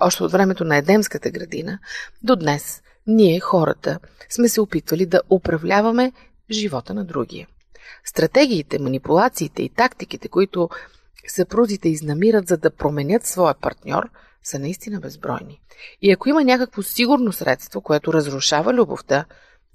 Още 0.00 0.22
от 0.22 0.32
времето 0.32 0.64
на 0.64 0.76
Едемската 0.76 1.30
градина 1.30 1.78
до 2.22 2.36
днес 2.36 2.82
ние, 3.06 3.40
хората, 3.40 3.98
сме 4.28 4.48
се 4.48 4.60
опитвали 4.60 5.06
да 5.06 5.20
управляваме 5.30 6.12
живота 6.50 6.94
на 6.94 7.04
другия. 7.04 7.46
Стратегиите, 8.04 8.78
манипулациите 8.78 9.62
и 9.62 9.68
тактиките, 9.68 10.28
които 10.28 10.68
съпрузите 11.26 11.88
изнамират 11.88 12.48
за 12.48 12.56
да 12.56 12.70
променят 12.70 13.26
своя 13.26 13.54
партньор, 13.54 14.10
са 14.42 14.58
наистина 14.58 15.00
безбройни. 15.00 15.60
И 16.02 16.12
ако 16.12 16.28
има 16.28 16.44
някакво 16.44 16.82
сигурно 16.82 17.32
средство, 17.32 17.80
което 17.80 18.12
разрушава 18.12 18.74
любовта, 18.74 19.24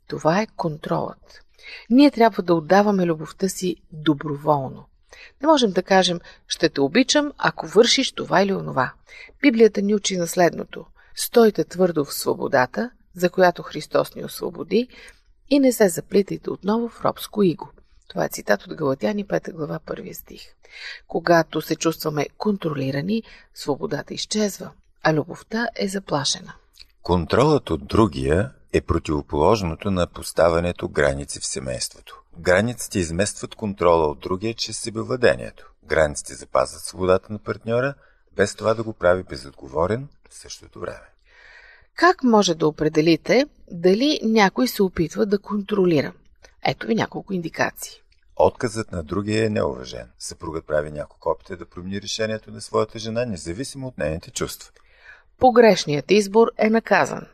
това 0.08 0.42
е 0.42 0.48
контролът. 0.56 1.42
Ние 1.90 2.12
трябва 2.12 2.44
да 2.44 2.54
отдаваме 2.54 3.06
любовта 3.06 3.50
си 3.50 3.76
доброволно. 3.92 4.86
Не 5.42 5.48
можем 5.48 5.72
да 5.72 5.84
кажем, 5.84 6.20
ще 6.48 6.70
те 6.70 6.82
обичам, 6.82 7.32
ако 7.38 7.68
вършиш 7.68 8.12
това 8.12 8.42
или 8.42 8.54
онова. 8.54 8.94
Библията 9.42 9.82
ни 9.82 9.96
учи 9.96 10.18
на 10.18 10.28
следното. 10.28 10.86
Стойте 11.16 11.64
твърдо 11.64 12.06
в 12.06 12.14
свободата, 12.14 12.92
за 13.16 13.30
която 13.30 13.64
Христос 13.64 14.16
ни 14.16 14.26
освободи, 14.26 14.88
и 15.50 15.60
не 15.60 15.72
се 15.72 15.90
заплитайте 15.90 16.50
отново 16.50 16.90
в 16.90 17.02
робско 17.06 17.44
иго. 17.44 17.70
Това 18.08 18.26
е 18.26 18.30
цитат 18.30 18.68
от 18.68 18.76
Галатяни 18.76 19.26
5 19.26 19.52
глава 19.52 19.80
1 19.88 20.14
стих. 20.14 20.42
Когато 21.08 21.62
се 21.62 21.76
чувстваме 21.76 22.28
контролирани, 22.38 23.24
свободата 23.54 24.14
изчезва, 24.14 24.72
а 25.04 25.14
любовта 25.14 25.68
е 25.76 25.88
заплашена. 25.88 26.54
Контролът 27.04 27.70
от 27.70 27.88
другия 27.88 28.52
е 28.74 28.82
противоположното 28.82 29.92
на 29.92 30.08
поставянето 30.08 30.90
граници 30.90 31.40
в 31.40 31.46
семейството. 31.46 32.22
Границите 32.40 33.00
изместват 33.00 33.56
контрола 33.56 34.08
от 34.08 34.20
другия 34.20 34.54
чрез 34.54 34.78
себевладението. 34.78 35.72
Границите 35.84 36.34
запазват 36.34 36.82
свободата 36.82 37.34
на 37.34 37.40
партньора, 37.40 37.94
без 38.36 38.56
това 38.56 38.74
да 38.74 38.84
го 38.84 38.94
прави 38.94 39.24
безотговорен 39.24 40.08
в 40.30 40.36
същото 40.36 40.80
време. 40.80 41.10
Как 41.96 42.24
може 42.24 42.56
да 42.56 42.68
определите 42.68 43.46
дали 43.72 44.20
някой 44.24 44.68
се 44.68 44.84
опитва 44.84 45.26
да 45.26 45.40
контролира? 45.40 46.14
Ето 46.66 46.88
ви 46.88 46.96
няколко 46.96 47.34
индикации. 47.34 48.02
Отказът 48.36 48.92
на 48.92 49.04
другия 49.04 49.46
е 49.46 49.50
неуважен. 49.50 50.10
Съпругът 50.20 50.68
прави 50.68 50.92
няколко 50.92 51.30
опита 51.30 51.58
да 51.58 51.66
промени 51.66 52.02
решението 52.02 52.52
на 52.52 52.62
своята 52.62 53.00
жена, 53.00 53.26
независимо 53.26 53.88
от 53.88 53.98
нейните 53.98 54.32
чувства. 54.32 54.72
Погрешният 55.40 56.12
избор 56.12 56.48
е 56.58 56.70
наказан. 56.70 57.26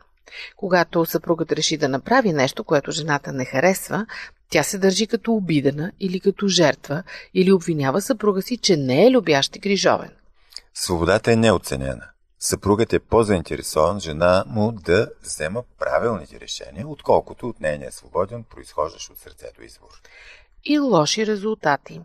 Когато 0.56 1.06
съпругът 1.06 1.52
реши 1.52 1.76
да 1.76 1.88
направи 1.88 2.32
нещо, 2.32 2.64
което 2.64 2.90
жената 2.90 3.32
не 3.32 3.44
харесва, 3.44 4.06
тя 4.50 4.62
се 4.62 4.78
държи 4.78 5.06
като 5.06 5.32
обидена 5.32 5.92
или 6.00 6.20
като 6.20 6.48
жертва 6.48 7.02
или 7.34 7.52
обвинява 7.52 8.00
съпруга 8.00 8.42
си, 8.42 8.56
че 8.56 8.76
не 8.76 9.06
е 9.06 9.10
любящ 9.10 9.56
и 9.56 9.58
грижовен. 9.58 10.10
Свободата 10.74 11.32
е 11.32 11.36
неоценена. 11.36 12.11
Съпругът 12.44 12.92
е 12.92 12.98
по-заинтересован 12.98 14.00
жена 14.00 14.44
му 14.46 14.72
да 14.72 15.10
взема 15.22 15.62
правилните 15.78 16.40
решения, 16.40 16.88
отколкото 16.88 17.48
от 17.48 17.60
нейния 17.60 17.92
свободен, 17.92 18.44
произхождащ 18.44 19.10
от 19.10 19.18
сърцето 19.18 19.62
избор. 19.62 20.02
И 20.64 20.78
лоши 20.78 21.26
резултати. 21.26 22.00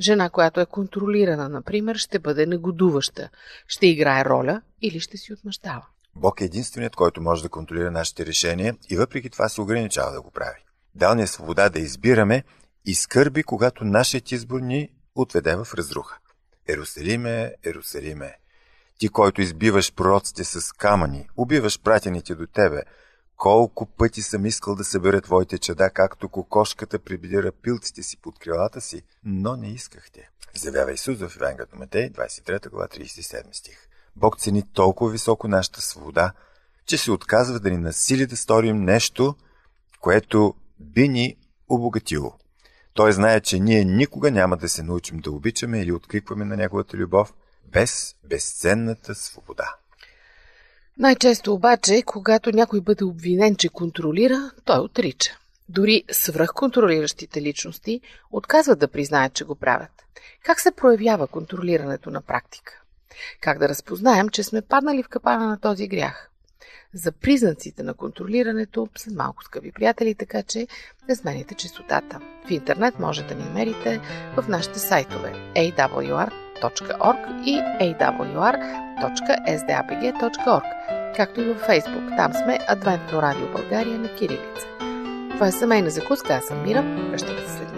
Жена, 0.00 0.30
която 0.30 0.60
е 0.60 0.66
контролирана, 0.66 1.48
например, 1.48 1.96
ще 1.96 2.18
бъде 2.18 2.46
негодуваща, 2.46 3.28
ще 3.66 3.86
играе 3.86 4.24
роля 4.24 4.62
или 4.82 5.00
ще 5.00 5.16
си 5.16 5.32
отмъщава. 5.32 5.86
Бог 6.16 6.40
е 6.40 6.44
единственият, 6.44 6.96
който 6.96 7.20
може 7.20 7.42
да 7.42 7.48
контролира 7.48 7.90
нашите 7.90 8.26
решения 8.26 8.76
и 8.90 8.96
въпреки 8.96 9.30
това 9.30 9.48
се 9.48 9.60
ограничава 9.60 10.12
да 10.12 10.22
го 10.22 10.30
прави. 10.30 10.64
Дал 10.94 11.14
ни 11.14 11.22
е 11.22 11.26
свобода 11.26 11.68
да 11.68 11.78
избираме 11.78 12.44
и 12.84 12.94
скърби, 12.94 13.42
когато 13.42 13.84
нашият 13.84 14.32
избор 14.32 14.60
ни 14.60 14.90
отведе 15.14 15.56
в 15.56 15.74
разруха. 15.74 16.18
Ерусалиме, 16.68 17.54
Ерусалиме, 17.64 18.34
ти, 18.98 19.08
който 19.08 19.42
избиваш 19.42 19.92
пророците 19.94 20.44
с 20.44 20.72
камъни, 20.72 21.28
убиваш 21.36 21.80
пратените 21.80 22.34
до 22.34 22.46
тебе, 22.46 22.82
колко 23.36 23.86
пъти 23.86 24.22
съм 24.22 24.46
искал 24.46 24.74
да 24.74 24.84
събера 24.84 25.20
твоите 25.20 25.58
чада, 25.58 25.90
както 25.90 26.28
кокошката 26.28 26.98
прибира 26.98 27.52
пилците 27.52 28.02
си 28.02 28.16
под 28.16 28.38
крилата 28.38 28.80
си, 28.80 29.02
но 29.24 29.56
не 29.56 29.68
искахте. 29.68 30.30
Завява 30.54 30.92
Исус 30.92 31.18
в 31.18 31.36
Евангелието 31.36 31.76
Матей, 31.76 32.10
23 32.10 32.70
глава, 32.70 32.88
37 32.88 33.52
стих. 33.52 33.88
Бог 34.16 34.38
цени 34.38 34.62
толкова 34.72 35.10
високо 35.10 35.48
нашата 35.48 35.80
свобода, 35.80 36.32
че 36.86 36.98
се 36.98 37.10
отказва 37.10 37.60
да 37.60 37.70
ни 37.70 37.76
насили 37.76 38.26
да 38.26 38.36
сторим 38.36 38.84
нещо, 38.84 39.34
което 40.00 40.54
би 40.80 41.08
ни 41.08 41.36
обогатило. 41.68 42.34
Той 42.94 43.12
знае, 43.12 43.40
че 43.40 43.60
ние 43.60 43.84
никога 43.84 44.30
няма 44.30 44.56
да 44.56 44.68
се 44.68 44.82
научим 44.82 45.18
да 45.18 45.30
обичаме 45.30 45.80
или 45.80 45.92
откликваме 45.92 46.44
на 46.44 46.56
Неговата 46.56 46.96
любов 46.96 47.34
без 47.72 48.14
безценната 48.24 49.14
свобода. 49.14 49.74
Най-често 50.98 51.54
обаче, 51.54 52.02
когато 52.06 52.52
някой 52.52 52.80
бъде 52.80 53.04
обвинен, 53.04 53.56
че 53.56 53.68
контролира, 53.68 54.50
той 54.64 54.78
отрича. 54.78 55.38
Дори 55.68 56.04
свръхконтролиращите 56.10 57.42
личности 57.42 58.00
отказват 58.30 58.78
да 58.78 58.88
признаят, 58.88 59.34
че 59.34 59.44
го 59.44 59.54
правят. 59.54 59.90
Как 60.44 60.60
се 60.60 60.70
проявява 60.70 61.26
контролирането 61.26 62.10
на 62.10 62.20
практика? 62.20 62.82
Как 63.40 63.58
да 63.58 63.68
разпознаем, 63.68 64.28
че 64.28 64.42
сме 64.42 64.62
паднали 64.62 65.02
в 65.02 65.08
капана 65.08 65.46
на 65.46 65.60
този 65.60 65.88
грях? 65.88 66.30
За 66.94 67.12
признаците 67.12 67.82
на 67.82 67.94
контролирането 67.94 68.88
са 68.96 69.10
малко 69.14 69.44
скъпи 69.44 69.72
приятели, 69.72 70.14
така 70.14 70.42
че 70.42 70.66
не 71.08 71.16
смените 71.16 71.54
частотата. 71.54 72.20
В 72.46 72.50
интернет 72.50 72.98
може 72.98 73.22
да 73.22 73.34
ни 73.34 73.44
намерите 73.44 74.00
в 74.36 74.48
нашите 74.48 74.78
сайтове 74.78 75.52
awr.org 76.62 77.18
и 77.46 77.54
awr.sdapg.org, 77.80 78.62
както 81.16 81.40
и 81.40 81.44
във 81.44 81.66
Facebook. 81.66 82.16
Там 82.16 82.32
сме 82.32 82.58
Адвентно 82.68 83.22
радио 83.22 83.46
България 83.46 83.98
на 83.98 84.08
Кирилица. 84.08 84.66
Това 85.30 85.46
е 85.46 85.52
семейна 85.52 85.90
закуска, 85.90 86.34
аз 86.34 86.44
съм 86.44 86.62
Мира. 86.62 86.82
Връщаме 86.82 87.40
се 87.40 87.56
след 87.56 87.77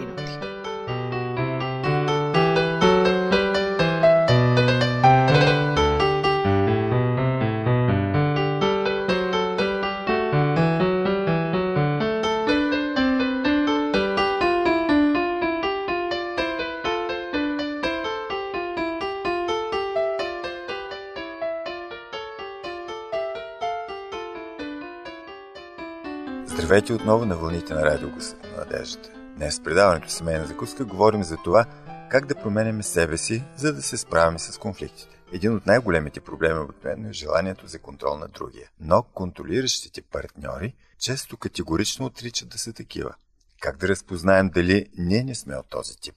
Здравейте 26.71 26.93
отново 26.93 27.25
на 27.25 27.37
вълните 27.37 27.73
на 27.73 27.81
радио 27.81 28.09
Гласът 28.09 28.43
на 28.43 28.57
надеждата. 28.57 29.09
Днес 29.35 29.59
в 29.59 29.63
предаването 29.63 30.09
Семейна 30.09 30.45
закуска 30.45 30.85
говорим 30.85 31.23
за 31.23 31.37
това 31.37 31.65
как 32.09 32.25
да 32.25 32.35
променяме 32.35 32.83
себе 32.83 33.17
си, 33.17 33.43
за 33.55 33.73
да 33.73 33.81
се 33.81 33.97
справяме 33.97 34.39
с 34.39 34.57
конфликтите. 34.57 35.17
Един 35.33 35.55
от 35.55 35.65
най-големите 35.65 36.19
проблеми 36.19 36.59
обикновено 36.59 37.09
е 37.09 37.13
желанието 37.13 37.67
за 37.67 37.79
контрол 37.79 38.17
на 38.17 38.27
другия. 38.27 38.69
Но 38.79 39.03
контролиращите 39.03 40.01
партньори 40.01 40.73
често 40.99 41.37
категорично 41.37 42.05
отричат 42.05 42.49
да 42.49 42.57
са 42.57 42.73
такива. 42.73 43.15
Как 43.59 43.77
да 43.77 43.87
разпознаем 43.87 44.49
дали 44.49 44.89
ние 44.97 45.23
не 45.23 45.35
сме 45.35 45.55
от 45.55 45.69
този 45.69 45.97
тип? 45.97 46.15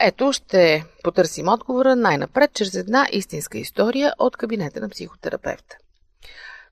Ето 0.00 0.32
ще 0.32 0.84
потърсим 1.04 1.48
отговора 1.48 1.96
най-напред 1.96 2.50
чрез 2.54 2.74
една 2.74 3.08
истинска 3.12 3.58
история 3.58 4.12
от 4.18 4.36
кабинета 4.36 4.80
на 4.80 4.88
психотерапевта. 4.88 5.76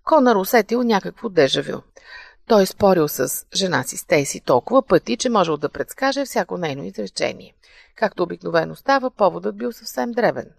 Конър 0.04 0.36
усетил 0.36 0.82
някакво 0.82 1.28
дежавю. 1.28 1.80
Той 2.50 2.66
спорил 2.66 3.08
с 3.08 3.46
жена 3.54 3.82
си 3.82 3.96
Стейси 3.96 4.40
толкова 4.40 4.82
пъти, 4.82 5.16
че 5.16 5.30
можел 5.30 5.56
да 5.56 5.68
предскаже 5.68 6.24
всяко 6.24 6.58
нейно 6.58 6.84
изречение. 6.84 7.54
Както 7.96 8.22
обикновено 8.22 8.76
става, 8.76 9.10
поводът 9.10 9.56
бил 9.56 9.72
съвсем 9.72 10.12
дребен. 10.12 10.50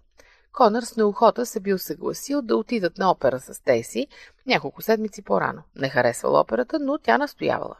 Конър 0.52 0.82
с 0.82 0.96
неохота 0.96 1.46
се 1.46 1.60
бил 1.60 1.78
съгласил 1.78 2.42
да 2.42 2.56
отидат 2.56 2.98
на 2.98 3.10
опера 3.10 3.40
с 3.40 3.54
Стейси 3.54 4.06
няколко 4.46 4.82
седмици 4.82 5.22
по-рано. 5.22 5.62
Не 5.76 5.88
харесвал 5.88 6.40
операта, 6.40 6.78
но 6.78 6.98
тя 6.98 7.18
настоявала. 7.18 7.76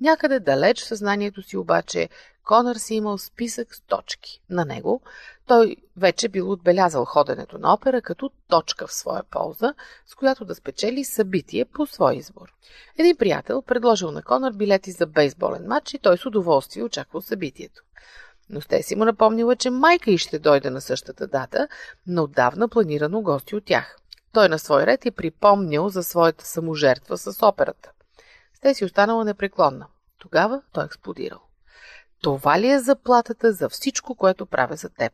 Някъде 0.00 0.40
далеч 0.40 0.82
в 0.82 0.86
съзнанието 0.86 1.42
си 1.42 1.56
обаче 1.56 2.08
Конър 2.44 2.76
си 2.76 2.94
имал 2.94 3.18
списък 3.18 3.74
с 3.74 3.80
точки. 3.80 4.40
На 4.50 4.64
него 4.64 5.02
той 5.46 5.76
вече 5.96 6.28
бил 6.28 6.50
отбелязал 6.50 7.04
ходенето 7.04 7.58
на 7.58 7.74
опера 7.74 8.02
като 8.02 8.30
точка 8.48 8.86
в 8.86 8.94
своя 8.94 9.22
полза, 9.30 9.74
с 10.06 10.14
която 10.14 10.44
да 10.44 10.54
спечели 10.54 11.04
събитие 11.04 11.64
по 11.64 11.86
свой 11.86 12.16
избор. 12.16 12.52
Един 12.98 13.16
приятел 13.16 13.62
предложил 13.62 14.10
на 14.10 14.22
Конър 14.22 14.52
билети 14.52 14.90
за 14.90 15.06
бейсболен 15.06 15.66
матч 15.66 15.94
и 15.94 15.98
той 15.98 16.18
с 16.18 16.26
удоволствие 16.26 16.82
очаквал 16.82 17.22
събитието. 17.22 17.82
Но 18.48 18.60
сте 18.60 18.82
си 18.82 18.96
му 18.96 19.04
напомнила, 19.04 19.56
че 19.56 19.70
майка 19.70 20.10
и 20.10 20.18
ще 20.18 20.38
дойде 20.38 20.70
на 20.70 20.80
същата 20.80 21.26
дата, 21.26 21.68
на 22.06 22.22
отдавна 22.22 22.68
планирано 22.68 23.22
гости 23.22 23.56
от 23.56 23.64
тях. 23.64 23.96
Той 24.32 24.48
на 24.48 24.58
свой 24.58 24.86
ред 24.86 25.06
е 25.06 25.10
припомнил 25.10 25.88
за 25.88 26.02
своята 26.02 26.46
саможертва 26.46 27.18
с 27.18 27.46
операта. 27.46 27.90
Сте 28.60 28.74
си 28.74 28.84
останала 28.84 29.24
непреклонна. 29.24 29.86
Тогава 30.18 30.62
той 30.72 30.84
експлодирал. 30.84 31.40
Това 32.22 32.60
ли 32.60 32.70
е 32.70 32.78
заплатата 32.78 33.52
за 33.52 33.68
всичко, 33.68 34.14
което 34.14 34.46
правя 34.46 34.76
за 34.76 34.88
теб? 34.88 35.12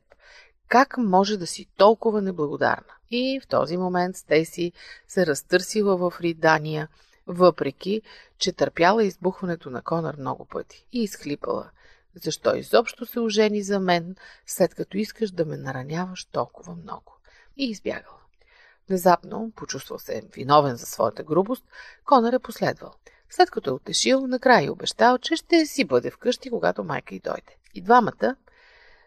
Как 0.69 0.99
може 0.99 1.37
да 1.37 1.47
си 1.47 1.67
толкова 1.77 2.23
неблагодарна? 2.23 2.95
И 3.11 3.41
в 3.45 3.47
този 3.49 3.77
момент 3.77 4.17
Стейси 4.17 4.73
се 5.09 5.27
разтърсила 5.27 5.97
в 5.97 6.15
ридания, 6.21 6.89
въпреки, 7.27 8.03
че 8.39 8.53
търпяла 8.53 9.05
избухването 9.05 9.71
на 9.71 9.83
Конър 9.83 10.17
много 10.19 10.45
пъти 10.45 10.87
и 10.93 11.03
изхлипала. 11.03 11.71
Защо 12.25 12.57
изобщо 12.57 13.07
се 13.07 13.21
ожени 13.21 13.63
за 13.63 13.81
мен, 13.81 14.17
след 14.47 14.75
като 14.75 14.97
искаш 14.97 15.31
да 15.31 15.45
ме 15.45 15.57
нараняваш 15.57 16.25
толкова 16.25 16.75
много? 16.75 17.17
И 17.57 17.71
избягала. 17.71 18.19
Внезапно, 18.89 19.53
почувствал 19.57 19.99
се 19.99 20.23
виновен 20.35 20.77
за 20.77 20.87
своята 20.87 21.23
грубост, 21.23 21.65
Конър 22.05 22.33
е 22.33 22.39
последвал. 22.39 22.95
След 23.31 23.51
като 23.51 23.71
е 23.71 23.73
отешил, 23.73 24.27
накрая 24.27 24.67
е 24.67 24.71
обещал, 24.71 25.19
че 25.19 25.37
ще 25.37 25.67
си 25.67 25.85
бъде 25.85 26.11
вкъщи, 26.11 26.51
когато 26.51 26.85
майка 26.85 27.15
й 27.15 27.21
дойде. 27.21 27.57
И 27.75 27.83
двамата 27.83 28.37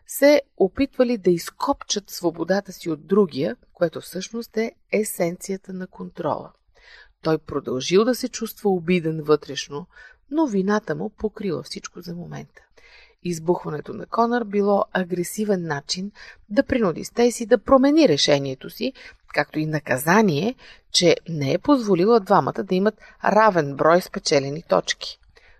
се 0.07 0.41
опитвали 0.57 1.17
да 1.17 1.31
изкопчат 1.31 2.09
свободата 2.09 2.73
си 2.73 2.89
от 2.89 3.07
другия, 3.07 3.55
което 3.73 4.01
всъщност 4.01 4.57
е 4.57 4.71
есенцията 4.91 5.73
на 5.73 5.87
контрола. 5.87 6.51
Той 7.21 7.37
продължил 7.37 8.03
да 8.03 8.15
се 8.15 8.29
чувства 8.29 8.69
обиден 8.69 9.21
вътрешно, 9.21 9.87
но 10.31 10.47
вината 10.47 10.95
му 10.95 11.09
покрила 11.09 11.63
всичко 11.63 12.01
за 12.01 12.15
момента. 12.15 12.61
Избухването 13.23 13.93
на 13.93 14.05
Конър 14.05 14.43
било 14.43 14.85
агресивен 14.91 15.63
начин 15.63 16.11
да 16.49 16.63
принуди 16.63 17.03
Стейси 17.03 17.45
да 17.45 17.57
промени 17.57 18.09
решението 18.09 18.69
си, 18.69 18.93
както 19.33 19.59
и 19.59 19.65
наказание, 19.65 20.55
че 20.91 21.15
не 21.29 21.53
е 21.53 21.57
позволила 21.57 22.19
двамата 22.19 22.63
да 22.63 22.75
имат 22.75 22.95
равен 23.25 23.75
брой 23.75 24.01
спечелени 24.01 24.63
точки. 24.63 25.19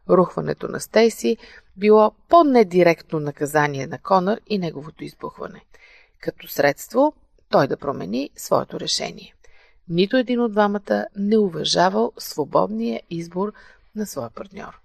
Рухването 0.09 0.67
на 0.67 0.79
Стейси 0.79 1.37
било 1.77 2.11
по-недиректно 2.29 3.19
наказание 3.19 3.87
на 3.87 3.97
Конър 3.97 4.41
и 4.47 4.57
неговото 4.57 5.03
избухване. 5.03 5.61
Като 6.19 6.47
средство 6.47 7.13
той 7.49 7.67
да 7.67 7.77
промени 7.77 8.29
своето 8.35 8.79
решение. 8.79 9.35
Нито 9.89 10.17
един 10.17 10.39
от 10.39 10.51
двамата 10.51 11.05
не 11.15 11.37
уважавал 11.37 12.11
свободния 12.17 13.01
избор 13.09 13.53
на 13.95 14.05
своя 14.05 14.29
партньор. 14.29 14.79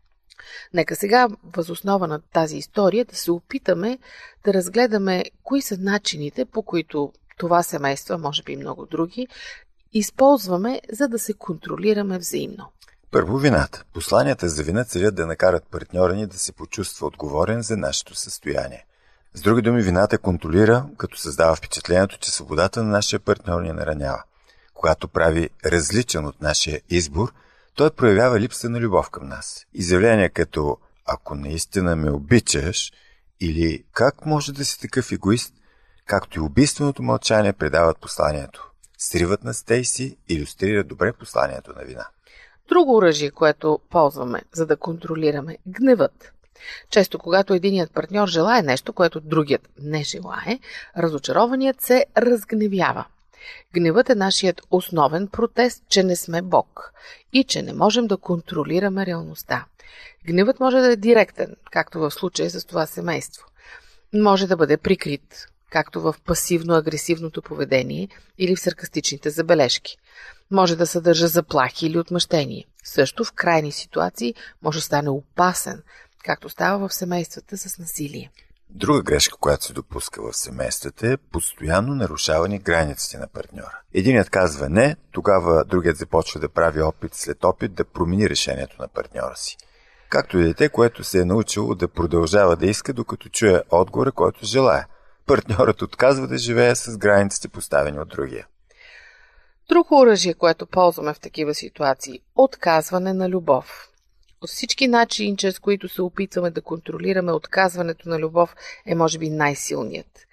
Нека 0.74 0.96
сега, 0.96 1.28
възоснова 1.44 2.06
на 2.06 2.20
тази 2.20 2.56
история, 2.56 3.04
да 3.04 3.16
се 3.16 3.32
опитаме 3.32 3.98
да 4.44 4.54
разгледаме 4.54 5.24
кои 5.42 5.62
са 5.62 5.76
начините, 5.80 6.44
по 6.44 6.62
които 6.62 7.12
това 7.36 7.62
семейство, 7.62 8.18
може 8.18 8.42
би 8.42 8.52
и 8.52 8.56
много 8.56 8.86
други, 8.86 9.28
използваме, 9.92 10.80
за 10.92 11.08
да 11.08 11.18
се 11.18 11.32
контролираме 11.32 12.18
взаимно. 12.18 12.70
Първо 13.10 13.38
вината. 13.38 13.84
Посланията 13.92 14.48
за 14.48 14.62
вина 14.62 14.84
целят 14.84 15.14
да 15.14 15.26
накарат 15.26 15.64
партньора 15.70 16.14
ни 16.14 16.26
да 16.26 16.38
се 16.38 16.52
почувства 16.52 17.06
отговорен 17.06 17.62
за 17.62 17.76
нашето 17.76 18.14
състояние. 18.14 18.86
С 19.34 19.40
други 19.40 19.62
думи, 19.62 19.82
вината 19.82 20.18
контролира, 20.18 20.86
като 20.96 21.18
създава 21.18 21.56
впечатлението, 21.56 22.18
че 22.18 22.30
свободата 22.30 22.82
на 22.82 22.90
нашия 22.90 23.20
партньор 23.20 23.62
ни 23.62 23.72
наранява. 23.72 24.22
Когато 24.74 25.08
прави 25.08 25.50
различен 25.64 26.26
от 26.26 26.42
нашия 26.42 26.80
избор, 26.90 27.32
той 27.74 27.90
проявява 27.90 28.40
липса 28.40 28.70
на 28.70 28.80
любов 28.80 29.10
към 29.10 29.28
нас. 29.28 29.66
Изявления 29.74 30.30
като 30.30 30.78
«Ако 31.06 31.34
наистина 31.34 31.96
ме 31.96 32.10
обичаш» 32.10 32.92
или 33.40 33.84
«Как 33.92 34.26
може 34.26 34.52
да 34.52 34.64
си 34.64 34.80
такъв 34.80 35.12
егоист?» 35.12 35.54
Както 36.06 36.38
и 36.38 36.42
убийственото 36.42 37.02
мълчание 37.02 37.52
предават 37.52 37.98
посланието. 37.98 38.70
Сривът 38.98 39.44
на 39.44 39.54
Стейси 39.54 40.16
иллюстрира 40.28 40.84
добре 40.84 41.12
посланието 41.12 41.72
на 41.76 41.84
вина. 41.84 42.06
Друго 42.68 42.96
оръжие, 42.96 43.30
което 43.30 43.80
ползваме, 43.90 44.42
за 44.52 44.66
да 44.66 44.76
контролираме– 44.76 45.58
гневът. 45.66 46.32
Често, 46.90 47.18
когато 47.18 47.54
единият 47.54 47.92
партньор 47.92 48.28
желая 48.28 48.62
нещо, 48.62 48.92
което 48.92 49.20
другият 49.20 49.68
не 49.82 50.04
желае, 50.04 50.58
разочарованият 50.98 51.80
се 51.80 52.06
разгневява. 52.16 53.04
Гневът 53.74 54.10
е 54.10 54.14
нашият 54.14 54.62
основен 54.70 55.28
протест, 55.28 55.84
че 55.88 56.02
не 56.02 56.16
сме 56.16 56.42
Бог 56.42 56.92
и 57.32 57.44
че 57.44 57.62
не 57.62 57.72
можем 57.72 58.06
да 58.06 58.16
контролираме 58.16 59.06
реалността. 59.06 59.64
Гневът 60.26 60.60
може 60.60 60.76
да 60.76 60.92
е 60.92 60.96
директен, 60.96 61.56
както 61.70 62.00
в 62.00 62.10
случая 62.10 62.50
с 62.50 62.64
това 62.64 62.86
семейство. 62.86 63.46
Може 64.14 64.46
да 64.46 64.56
бъде 64.56 64.76
прикрит, 64.76 65.46
както 65.70 66.00
в 66.00 66.14
пасивно-агресивното 66.26 67.42
поведение 67.42 68.08
или 68.38 68.56
в 68.56 68.60
саркастичните 68.60 69.30
забележки. 69.30 69.96
Може 70.50 70.76
да 70.76 70.86
съдържа 70.86 71.28
заплахи 71.28 71.86
или 71.86 71.98
отмъщение. 71.98 72.64
Също 72.84 73.24
в 73.24 73.32
крайни 73.32 73.72
ситуации 73.72 74.34
може 74.62 74.78
да 74.78 74.82
стане 74.82 75.10
опасен, 75.10 75.82
както 76.24 76.48
става 76.48 76.88
в 76.88 76.94
семействата 76.94 77.58
с 77.58 77.78
насилие. 77.78 78.30
Друга 78.70 79.02
грешка, 79.02 79.36
която 79.36 79.64
се 79.64 79.72
допуска 79.72 80.22
в 80.22 80.36
семействата 80.36 81.08
е 81.08 81.16
постоянно 81.16 81.94
нарушаване 81.94 82.58
границите 82.58 83.18
на 83.18 83.28
партньора. 83.28 83.80
Единият 83.94 84.30
казва 84.30 84.68
не, 84.68 84.96
тогава 85.12 85.64
другият 85.64 85.96
започва 85.96 86.40
да 86.40 86.48
прави 86.48 86.82
опит 86.82 87.14
след 87.14 87.44
опит 87.44 87.74
да 87.74 87.84
промени 87.84 88.30
решението 88.30 88.76
на 88.78 88.88
партньора 88.88 89.36
си. 89.36 89.56
Както 90.08 90.38
и 90.38 90.44
дете, 90.44 90.68
което 90.68 91.04
се 91.04 91.20
е 91.20 91.24
научило 91.24 91.74
да 91.74 91.88
продължава 91.88 92.56
да 92.56 92.66
иска, 92.66 92.92
докато 92.92 93.28
чуе 93.28 93.62
отговора, 93.70 94.12
който 94.12 94.46
желая. 94.46 94.86
Партньорът 95.26 95.82
отказва 95.82 96.26
да 96.26 96.38
живее 96.38 96.74
с 96.74 96.98
границите 96.98 97.48
поставени 97.48 97.98
от 97.98 98.08
другия. 98.08 98.46
Друго 99.68 100.00
оръжие, 100.00 100.34
което 100.34 100.66
ползваме 100.66 101.14
в 101.14 101.20
такива 101.20 101.54
ситуации– 101.54 102.20
отказване 102.34 103.12
на 103.12 103.28
любов. 103.28 103.88
От 104.40 104.50
всички 104.50 104.88
начини, 104.88 105.36
чрез 105.36 105.58
които 105.58 105.88
се 105.88 106.02
опитваме 106.02 106.50
да 106.50 106.62
контролираме 106.62 107.32
отказването 107.32 108.08
на 108.08 108.18
любов, 108.18 108.54
е 108.86 108.94
може 108.94 109.18
би 109.18 109.30
най-силният. 109.30 110.26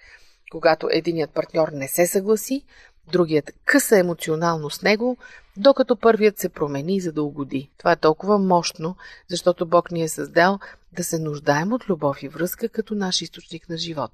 Когато 0.50 0.88
единият 0.90 1.30
партньор 1.30 1.68
не 1.68 1.88
се 1.88 2.06
съгласи, 2.06 2.64
другият 3.12 3.50
къса 3.64 3.98
емоционално 3.98 4.70
с 4.70 4.82
него, 4.82 5.16
докато 5.56 5.96
първият 5.96 6.38
се 6.38 6.48
промени 6.48 7.00
за 7.00 7.12
да 7.12 7.22
угоди. 7.22 7.70
Това 7.78 7.92
е 7.92 7.96
толкова 7.96 8.38
мощно, 8.38 8.96
защото 9.28 9.66
Бог 9.66 9.90
ни 9.90 10.02
е 10.02 10.08
създал 10.08 10.58
да 10.92 11.04
се 11.04 11.18
нуждаем 11.18 11.72
от 11.72 11.88
любов 11.88 12.22
и 12.22 12.28
връзка 12.28 12.68
като 12.68 12.94
наш 12.94 13.22
източник 13.22 13.68
на 13.68 13.76
живот. 13.76 14.12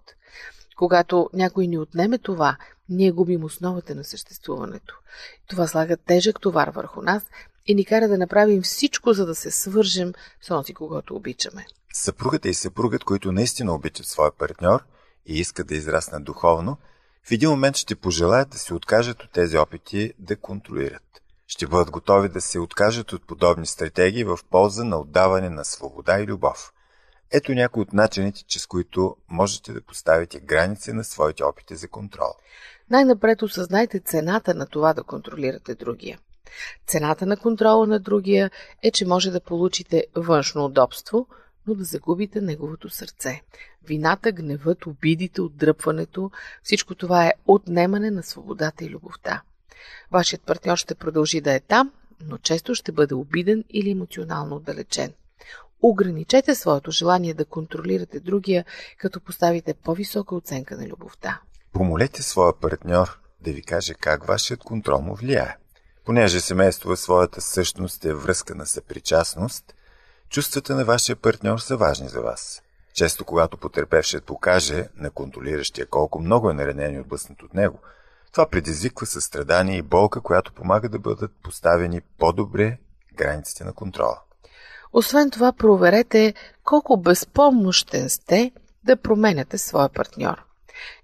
Когато 0.78 1.30
някой 1.32 1.66
ни 1.66 1.78
отнеме 1.78 2.18
това, 2.18 2.56
ние 2.88 3.10
губим 3.10 3.44
основата 3.44 3.94
на 3.94 4.04
съществуването. 4.04 4.98
Това 5.48 5.66
слага 5.66 5.96
тежък 5.96 6.40
товар 6.40 6.68
върху 6.68 7.02
нас 7.02 7.22
и 7.66 7.74
ни 7.74 7.84
кара 7.84 8.08
да 8.08 8.18
направим 8.18 8.62
всичко, 8.62 9.12
за 9.12 9.26
да 9.26 9.34
се 9.34 9.50
свържем 9.50 10.12
с 10.40 10.50
онзи, 10.50 10.74
когато 10.74 11.16
обичаме. 11.16 11.66
Съпругата 11.92 12.48
и 12.48 12.54
съпругът, 12.54 13.04
които 13.04 13.32
наистина 13.32 13.74
обичат 13.74 14.06
своя 14.06 14.32
партньор 14.32 14.84
и 15.26 15.40
искат 15.40 15.66
да 15.66 15.74
израснат 15.74 16.24
духовно, 16.24 16.76
в 17.28 17.30
един 17.30 17.50
момент 17.50 17.76
ще 17.76 17.96
пожелаят 17.96 18.50
да 18.50 18.58
се 18.58 18.74
откажат 18.74 19.22
от 19.22 19.32
тези 19.32 19.58
опити 19.58 20.12
да 20.18 20.36
контролират. 20.36 21.22
Ще 21.46 21.66
бъдат 21.66 21.90
готови 21.90 22.28
да 22.28 22.40
се 22.40 22.58
откажат 22.58 23.12
от 23.12 23.26
подобни 23.26 23.66
стратегии 23.66 24.24
в 24.24 24.38
полза 24.50 24.84
на 24.84 24.98
отдаване 24.98 25.50
на 25.50 25.64
свобода 25.64 26.20
и 26.20 26.26
любов. 26.26 26.72
Ето 27.30 27.52
някои 27.52 27.82
от 27.82 27.92
начините, 27.92 28.44
чрез 28.44 28.66
които 28.66 29.16
можете 29.28 29.72
да 29.72 29.82
поставите 29.82 30.40
граници 30.40 30.92
на 30.92 31.04
своите 31.04 31.44
опити 31.44 31.76
за 31.76 31.88
контрол. 31.88 32.34
Най-напред 32.90 33.42
осъзнайте 33.42 34.00
цената 34.00 34.54
на 34.54 34.66
това 34.66 34.94
да 34.94 35.02
контролирате 35.02 35.74
другия. 35.74 36.18
Цената 36.86 37.26
на 37.26 37.36
контрола 37.36 37.86
на 37.86 38.00
другия 38.00 38.50
е, 38.82 38.90
че 38.90 39.06
може 39.06 39.30
да 39.30 39.40
получите 39.40 40.06
външно 40.14 40.64
удобство, 40.64 41.26
но 41.66 41.74
да 41.74 41.84
загубите 41.84 42.40
неговото 42.40 42.90
сърце. 42.90 43.42
Вината, 43.84 44.32
гневът, 44.32 44.86
обидите, 44.86 45.42
отдръпването, 45.42 46.30
всичко 46.62 46.94
това 46.94 47.26
е 47.26 47.32
отнемане 47.46 48.10
на 48.10 48.22
свободата 48.22 48.84
и 48.84 48.90
любовта. 48.90 49.42
Вашият 50.10 50.42
партньор 50.42 50.76
ще 50.76 50.94
продължи 50.94 51.40
да 51.40 51.52
е 51.54 51.60
там, 51.60 51.92
но 52.20 52.38
често 52.38 52.74
ще 52.74 52.92
бъде 52.92 53.14
обиден 53.14 53.64
или 53.70 53.90
емоционално 53.90 54.56
отдалечен. 54.56 55.12
Ограничете 55.82 56.54
своето 56.54 56.90
желание 56.90 57.34
да 57.34 57.44
контролирате 57.44 58.20
другия, 58.20 58.64
като 58.98 59.20
поставите 59.20 59.74
по-висока 59.74 60.34
оценка 60.34 60.76
на 60.76 60.86
любовта. 60.86 61.40
Помолете 61.72 62.22
своя 62.22 62.52
партньор 62.52 63.18
да 63.40 63.52
ви 63.52 63.62
каже 63.62 63.94
как 63.94 64.24
вашият 64.24 64.60
контрол 64.60 65.00
му 65.00 65.14
влияе. 65.14 65.56
Понеже 66.04 66.40
семейство 66.40 66.90
в 66.90 66.96
своята 66.96 67.40
същност 67.40 68.04
е 68.04 68.14
връзка 68.14 68.54
на 68.54 68.66
съпричастност, 68.66 69.74
чувствата 70.28 70.74
на 70.74 70.84
вашия 70.84 71.16
партньор 71.16 71.58
са 71.58 71.76
важни 71.76 72.08
за 72.08 72.20
вас. 72.20 72.62
Често, 72.94 73.24
когато 73.24 73.56
потерпевшият 73.56 74.24
покаже 74.24 74.88
на 74.96 75.10
контролиращия 75.10 75.86
колко 75.86 76.20
много 76.20 76.50
е 76.50 76.54
наранен 76.54 76.94
и 76.94 77.00
отблъснат 77.00 77.42
от 77.42 77.54
него, 77.54 77.78
това 78.32 78.48
предизвиква 78.48 79.06
състрадание 79.06 79.76
и 79.76 79.82
болка, 79.82 80.20
която 80.20 80.52
помага 80.52 80.88
да 80.88 80.98
бъдат 80.98 81.32
поставени 81.42 82.00
по-добре 82.18 82.78
границите 83.14 83.64
на 83.64 83.72
контрола. 83.72 84.20
Освен 84.92 85.30
това, 85.30 85.52
проверете 85.52 86.34
колко 86.64 86.96
безпомощен 86.96 88.08
сте 88.08 88.52
да 88.84 88.96
променяте 88.96 89.58
своя 89.58 89.88
партньор. 89.88 90.44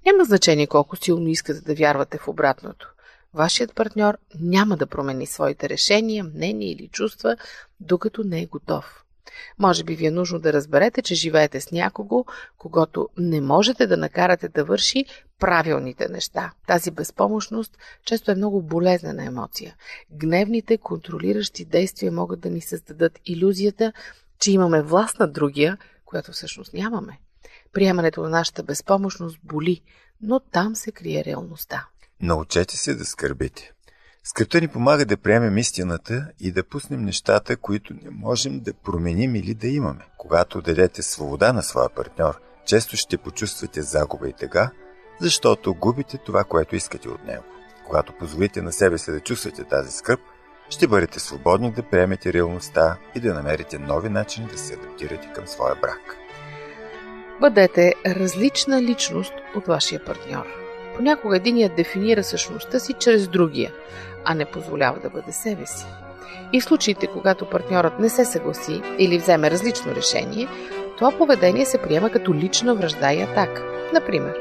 Няма 0.07 0.25
значение 0.25 0.67
колко 0.67 0.97
силно 0.97 1.29
искате 1.29 1.61
да 1.61 1.75
вярвате 1.75 2.19
в 2.19 2.29
обратното. 2.29 2.95
Вашият 3.35 3.75
партньор 3.75 4.19
няма 4.41 4.77
да 4.77 4.87
промени 4.87 5.27
своите 5.27 5.69
решения, 5.69 6.25
мнения 6.25 6.73
или 6.73 6.89
чувства, 6.89 7.37
докато 7.81 8.25
не 8.25 8.43
е 8.43 8.47
готов. 8.47 9.04
Може 9.59 9.85
би 9.85 9.97
ви 9.97 10.07
е 10.07 10.11
нужно 10.11 10.39
да 10.39 10.53
разберете, 10.53 11.03
че 11.03 11.15
живеете 11.15 11.61
с 11.61 11.71
някого, 11.73 12.25
когато 12.59 13.09
не 13.19 13.41
можете 13.41 13.87
да 13.87 13.97
накарате 13.97 14.49
да 14.49 14.65
върши 14.65 15.05
правилните 15.39 16.09
неща. 16.09 16.53
Тази 16.67 16.91
безпомощност 16.91 17.79
често 18.05 18.31
е 18.31 18.35
много 18.35 18.63
болезнена 18.63 19.25
емоция. 19.25 19.77
Гневните, 20.11 20.79
контролиращи 20.79 21.65
действия 21.65 22.13
могат 22.13 22.41
да 22.41 22.51
ни 22.51 22.61
създадат 22.61 23.21
иллюзията, 23.27 23.93
че 24.39 24.53
имаме 24.53 24.83
власт 24.83 25.19
над 25.19 25.33
другия, 25.33 25.79
която 26.05 26.33
всъщност 26.33 26.75
нямаме. 26.75 27.19
Приемането 27.73 28.23
на 28.23 28.29
нашата 28.29 28.63
безпомощност 28.63 29.39
боли, 29.43 29.83
но 30.21 30.41
там 30.41 30.77
се 30.77 30.93
крие 30.93 31.25
реалността. 31.25 31.87
Научете 32.21 32.77
се 32.77 32.95
да 32.95 33.05
скърбите. 33.05 33.73
Скръпта 34.27 34.61
ни 34.61 34.69
помага 34.69 35.05
да 35.05 35.17
приемем 35.17 35.59
истината 35.59 36.27
и 36.41 36.53
да 36.53 36.65
пуснем 36.65 37.05
нещата, 37.05 37.57
които 37.57 37.95
не 37.95 38.11
можем 38.11 38.61
да 38.61 38.75
променим 38.75 39.35
или 39.35 39.55
да 39.55 39.69
имаме. 39.69 40.05
Когато 40.19 40.63
дадете 40.63 41.03
свобода 41.03 41.53
на 41.53 41.63
своя 41.63 41.89
партньор, 41.89 42.41
често 42.67 42.97
ще 42.97 43.19
почувствате 43.19 43.83
загуба 43.83 44.29
и 44.29 44.33
тега, 44.33 44.71
защото 45.21 45.75
губите 45.75 46.19
това, 46.19 46.45
което 46.45 46.77
искате 46.77 47.09
от 47.09 47.25
него. 47.25 47.45
Когато 47.87 48.13
позволите 48.13 48.63
на 48.63 48.73
себе 48.73 48.99
си 48.99 49.13
да 49.13 49.21
чувствате 49.21 49.65
тази 49.65 49.93
скръп, 49.93 50.21
ще 50.71 50.89
бъдете 50.89 51.21
свободни 51.21 51.73
да 51.73 51.83
приемете 51.83 52.33
реалността 52.33 52.97
и 53.15 53.21
да 53.21 53.35
намерите 53.35 53.79
нови 53.79 54.09
начини 54.09 54.47
да 54.47 54.59
се 54.59 54.75
адаптирате 54.75 55.33
към 55.35 55.47
своя 55.47 55.75
брак. 55.75 56.17
Бъдете 57.41 57.95
различна 58.07 58.83
личност 58.83 59.33
от 59.57 59.67
вашия 59.67 60.05
партньор. 60.05 60.47
Понякога 60.97 61.37
единият 61.37 61.77
дефинира 61.77 62.25
същността 62.25 62.79
си 62.79 62.95
чрез 63.01 63.29
другия, 63.29 63.73
а 64.25 64.35
не 64.35 64.45
позволява 64.45 65.01
да 65.01 65.11
бъде 65.11 65.33
себе 65.33 65.67
си. 65.67 65.87
И 66.53 66.61
в 66.61 66.65
случаите, 66.65 67.07
когато 67.07 67.51
партньорът 67.51 67.99
не 67.99 68.09
се 68.09 68.25
съгласи 68.25 68.83
или 68.99 69.19
вземе 69.19 69.51
различно 69.51 69.95
решение, 69.95 70.49
това 70.99 71.11
поведение 71.19 71.67
се 71.67 71.79
приема 71.79 72.11
като 72.11 72.35
лична 72.35 72.75
връжда 72.75 73.13
и 73.13 73.23
атака. 73.23 73.63
Например, 73.93 74.35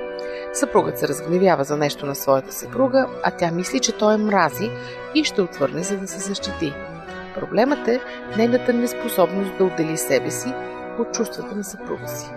съпругът 0.54 1.00
се 1.00 1.08
разгневява 1.08 1.64
за 1.64 1.78
нещо 1.78 2.06
на 2.06 2.16
своята 2.16 2.52
съпруга, 2.52 3.08
а 3.24 3.32
тя 3.32 3.52
мисли, 3.52 3.80
че 3.80 3.92
той 3.92 4.14
е 4.14 4.18
мрази 4.18 4.72
и 5.16 5.24
ще 5.24 5.42
отвърне, 5.42 5.84
за 5.84 5.98
да 5.98 6.08
се 6.08 6.20
защити. 6.20 6.74
Проблемът 7.36 7.88
е 7.88 8.00
нейната 8.38 8.74
неспособност 8.74 9.58
да 9.58 9.64
отдели 9.64 9.98
себе 9.98 10.32
си 10.32 10.54
от 11.00 11.14
чувствата 11.14 11.56
на 11.56 11.64
съпруга 11.64 12.08
си. 12.08 12.30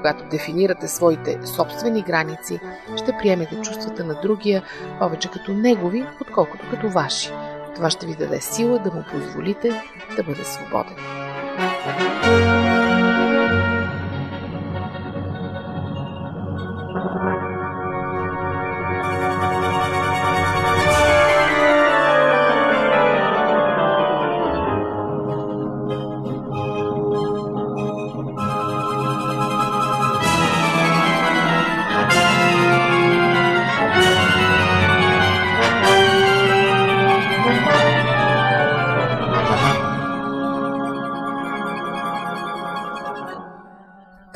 Когато 0.00 0.24
дефинирате 0.24 0.88
своите 0.88 1.38
собствени 1.46 2.02
граници, 2.02 2.60
ще 2.96 3.12
приемете 3.12 3.60
чувствата 3.60 4.04
на 4.04 4.20
другия 4.20 4.62
повече 4.98 5.30
като 5.30 5.52
негови, 5.52 6.06
отколкото 6.20 6.64
като 6.70 6.88
ваши. 6.88 7.30
Това 7.74 7.90
ще 7.90 8.06
ви 8.06 8.14
даде 8.14 8.40
сила 8.40 8.78
да 8.78 8.90
му 8.90 9.04
позволите 9.12 9.82
да 10.16 10.22
бъде 10.22 10.44
свободен. 10.44 10.96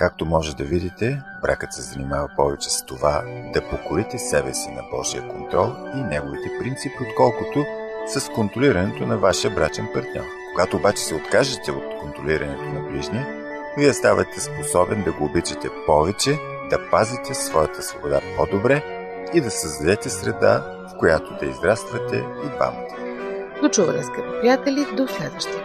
Както 0.04 0.26
може 0.26 0.56
да 0.56 0.64
видите, 0.64 1.22
бракът 1.42 1.72
се 1.72 1.82
занимава 1.82 2.28
повече 2.36 2.70
с 2.70 2.84
това 2.84 3.22
да 3.52 3.68
покорите 3.68 4.18
себе 4.18 4.54
си 4.54 4.70
на 4.70 4.82
Божия 4.90 5.28
контрол 5.28 5.72
и 5.96 6.02
неговите 6.02 6.50
принципи, 6.60 6.94
отколкото 7.08 7.64
с 8.06 8.28
контролирането 8.28 9.06
на 9.06 9.18
вашия 9.18 9.50
брачен 9.54 9.88
партньор. 9.94 10.24
Когато 10.54 10.76
обаче 10.76 11.02
се 11.02 11.14
откажете 11.14 11.72
от 11.72 11.84
контролирането 12.00 12.64
на 12.64 12.80
ближния, 12.90 13.26
вие 13.78 13.92
ставате 13.92 14.40
способен 14.40 15.02
да 15.02 15.12
го 15.12 15.24
обичате 15.24 15.68
повече, 15.86 16.38
да 16.70 16.90
пазите 16.90 17.34
своята 17.34 17.82
свобода 17.82 18.20
по-добре 18.36 18.82
и 19.34 19.40
да 19.40 19.50
създадете 19.50 20.10
среда, 20.10 20.64
в 20.88 20.98
която 20.98 21.36
да 21.40 21.46
израствате 21.46 22.16
и 22.16 22.48
двамата. 22.56 22.96
До 23.62 23.68
чуване, 23.68 24.02
скъпи 24.02 24.40
приятели, 24.40 24.86
до 24.96 25.08
следващия. 25.08 25.64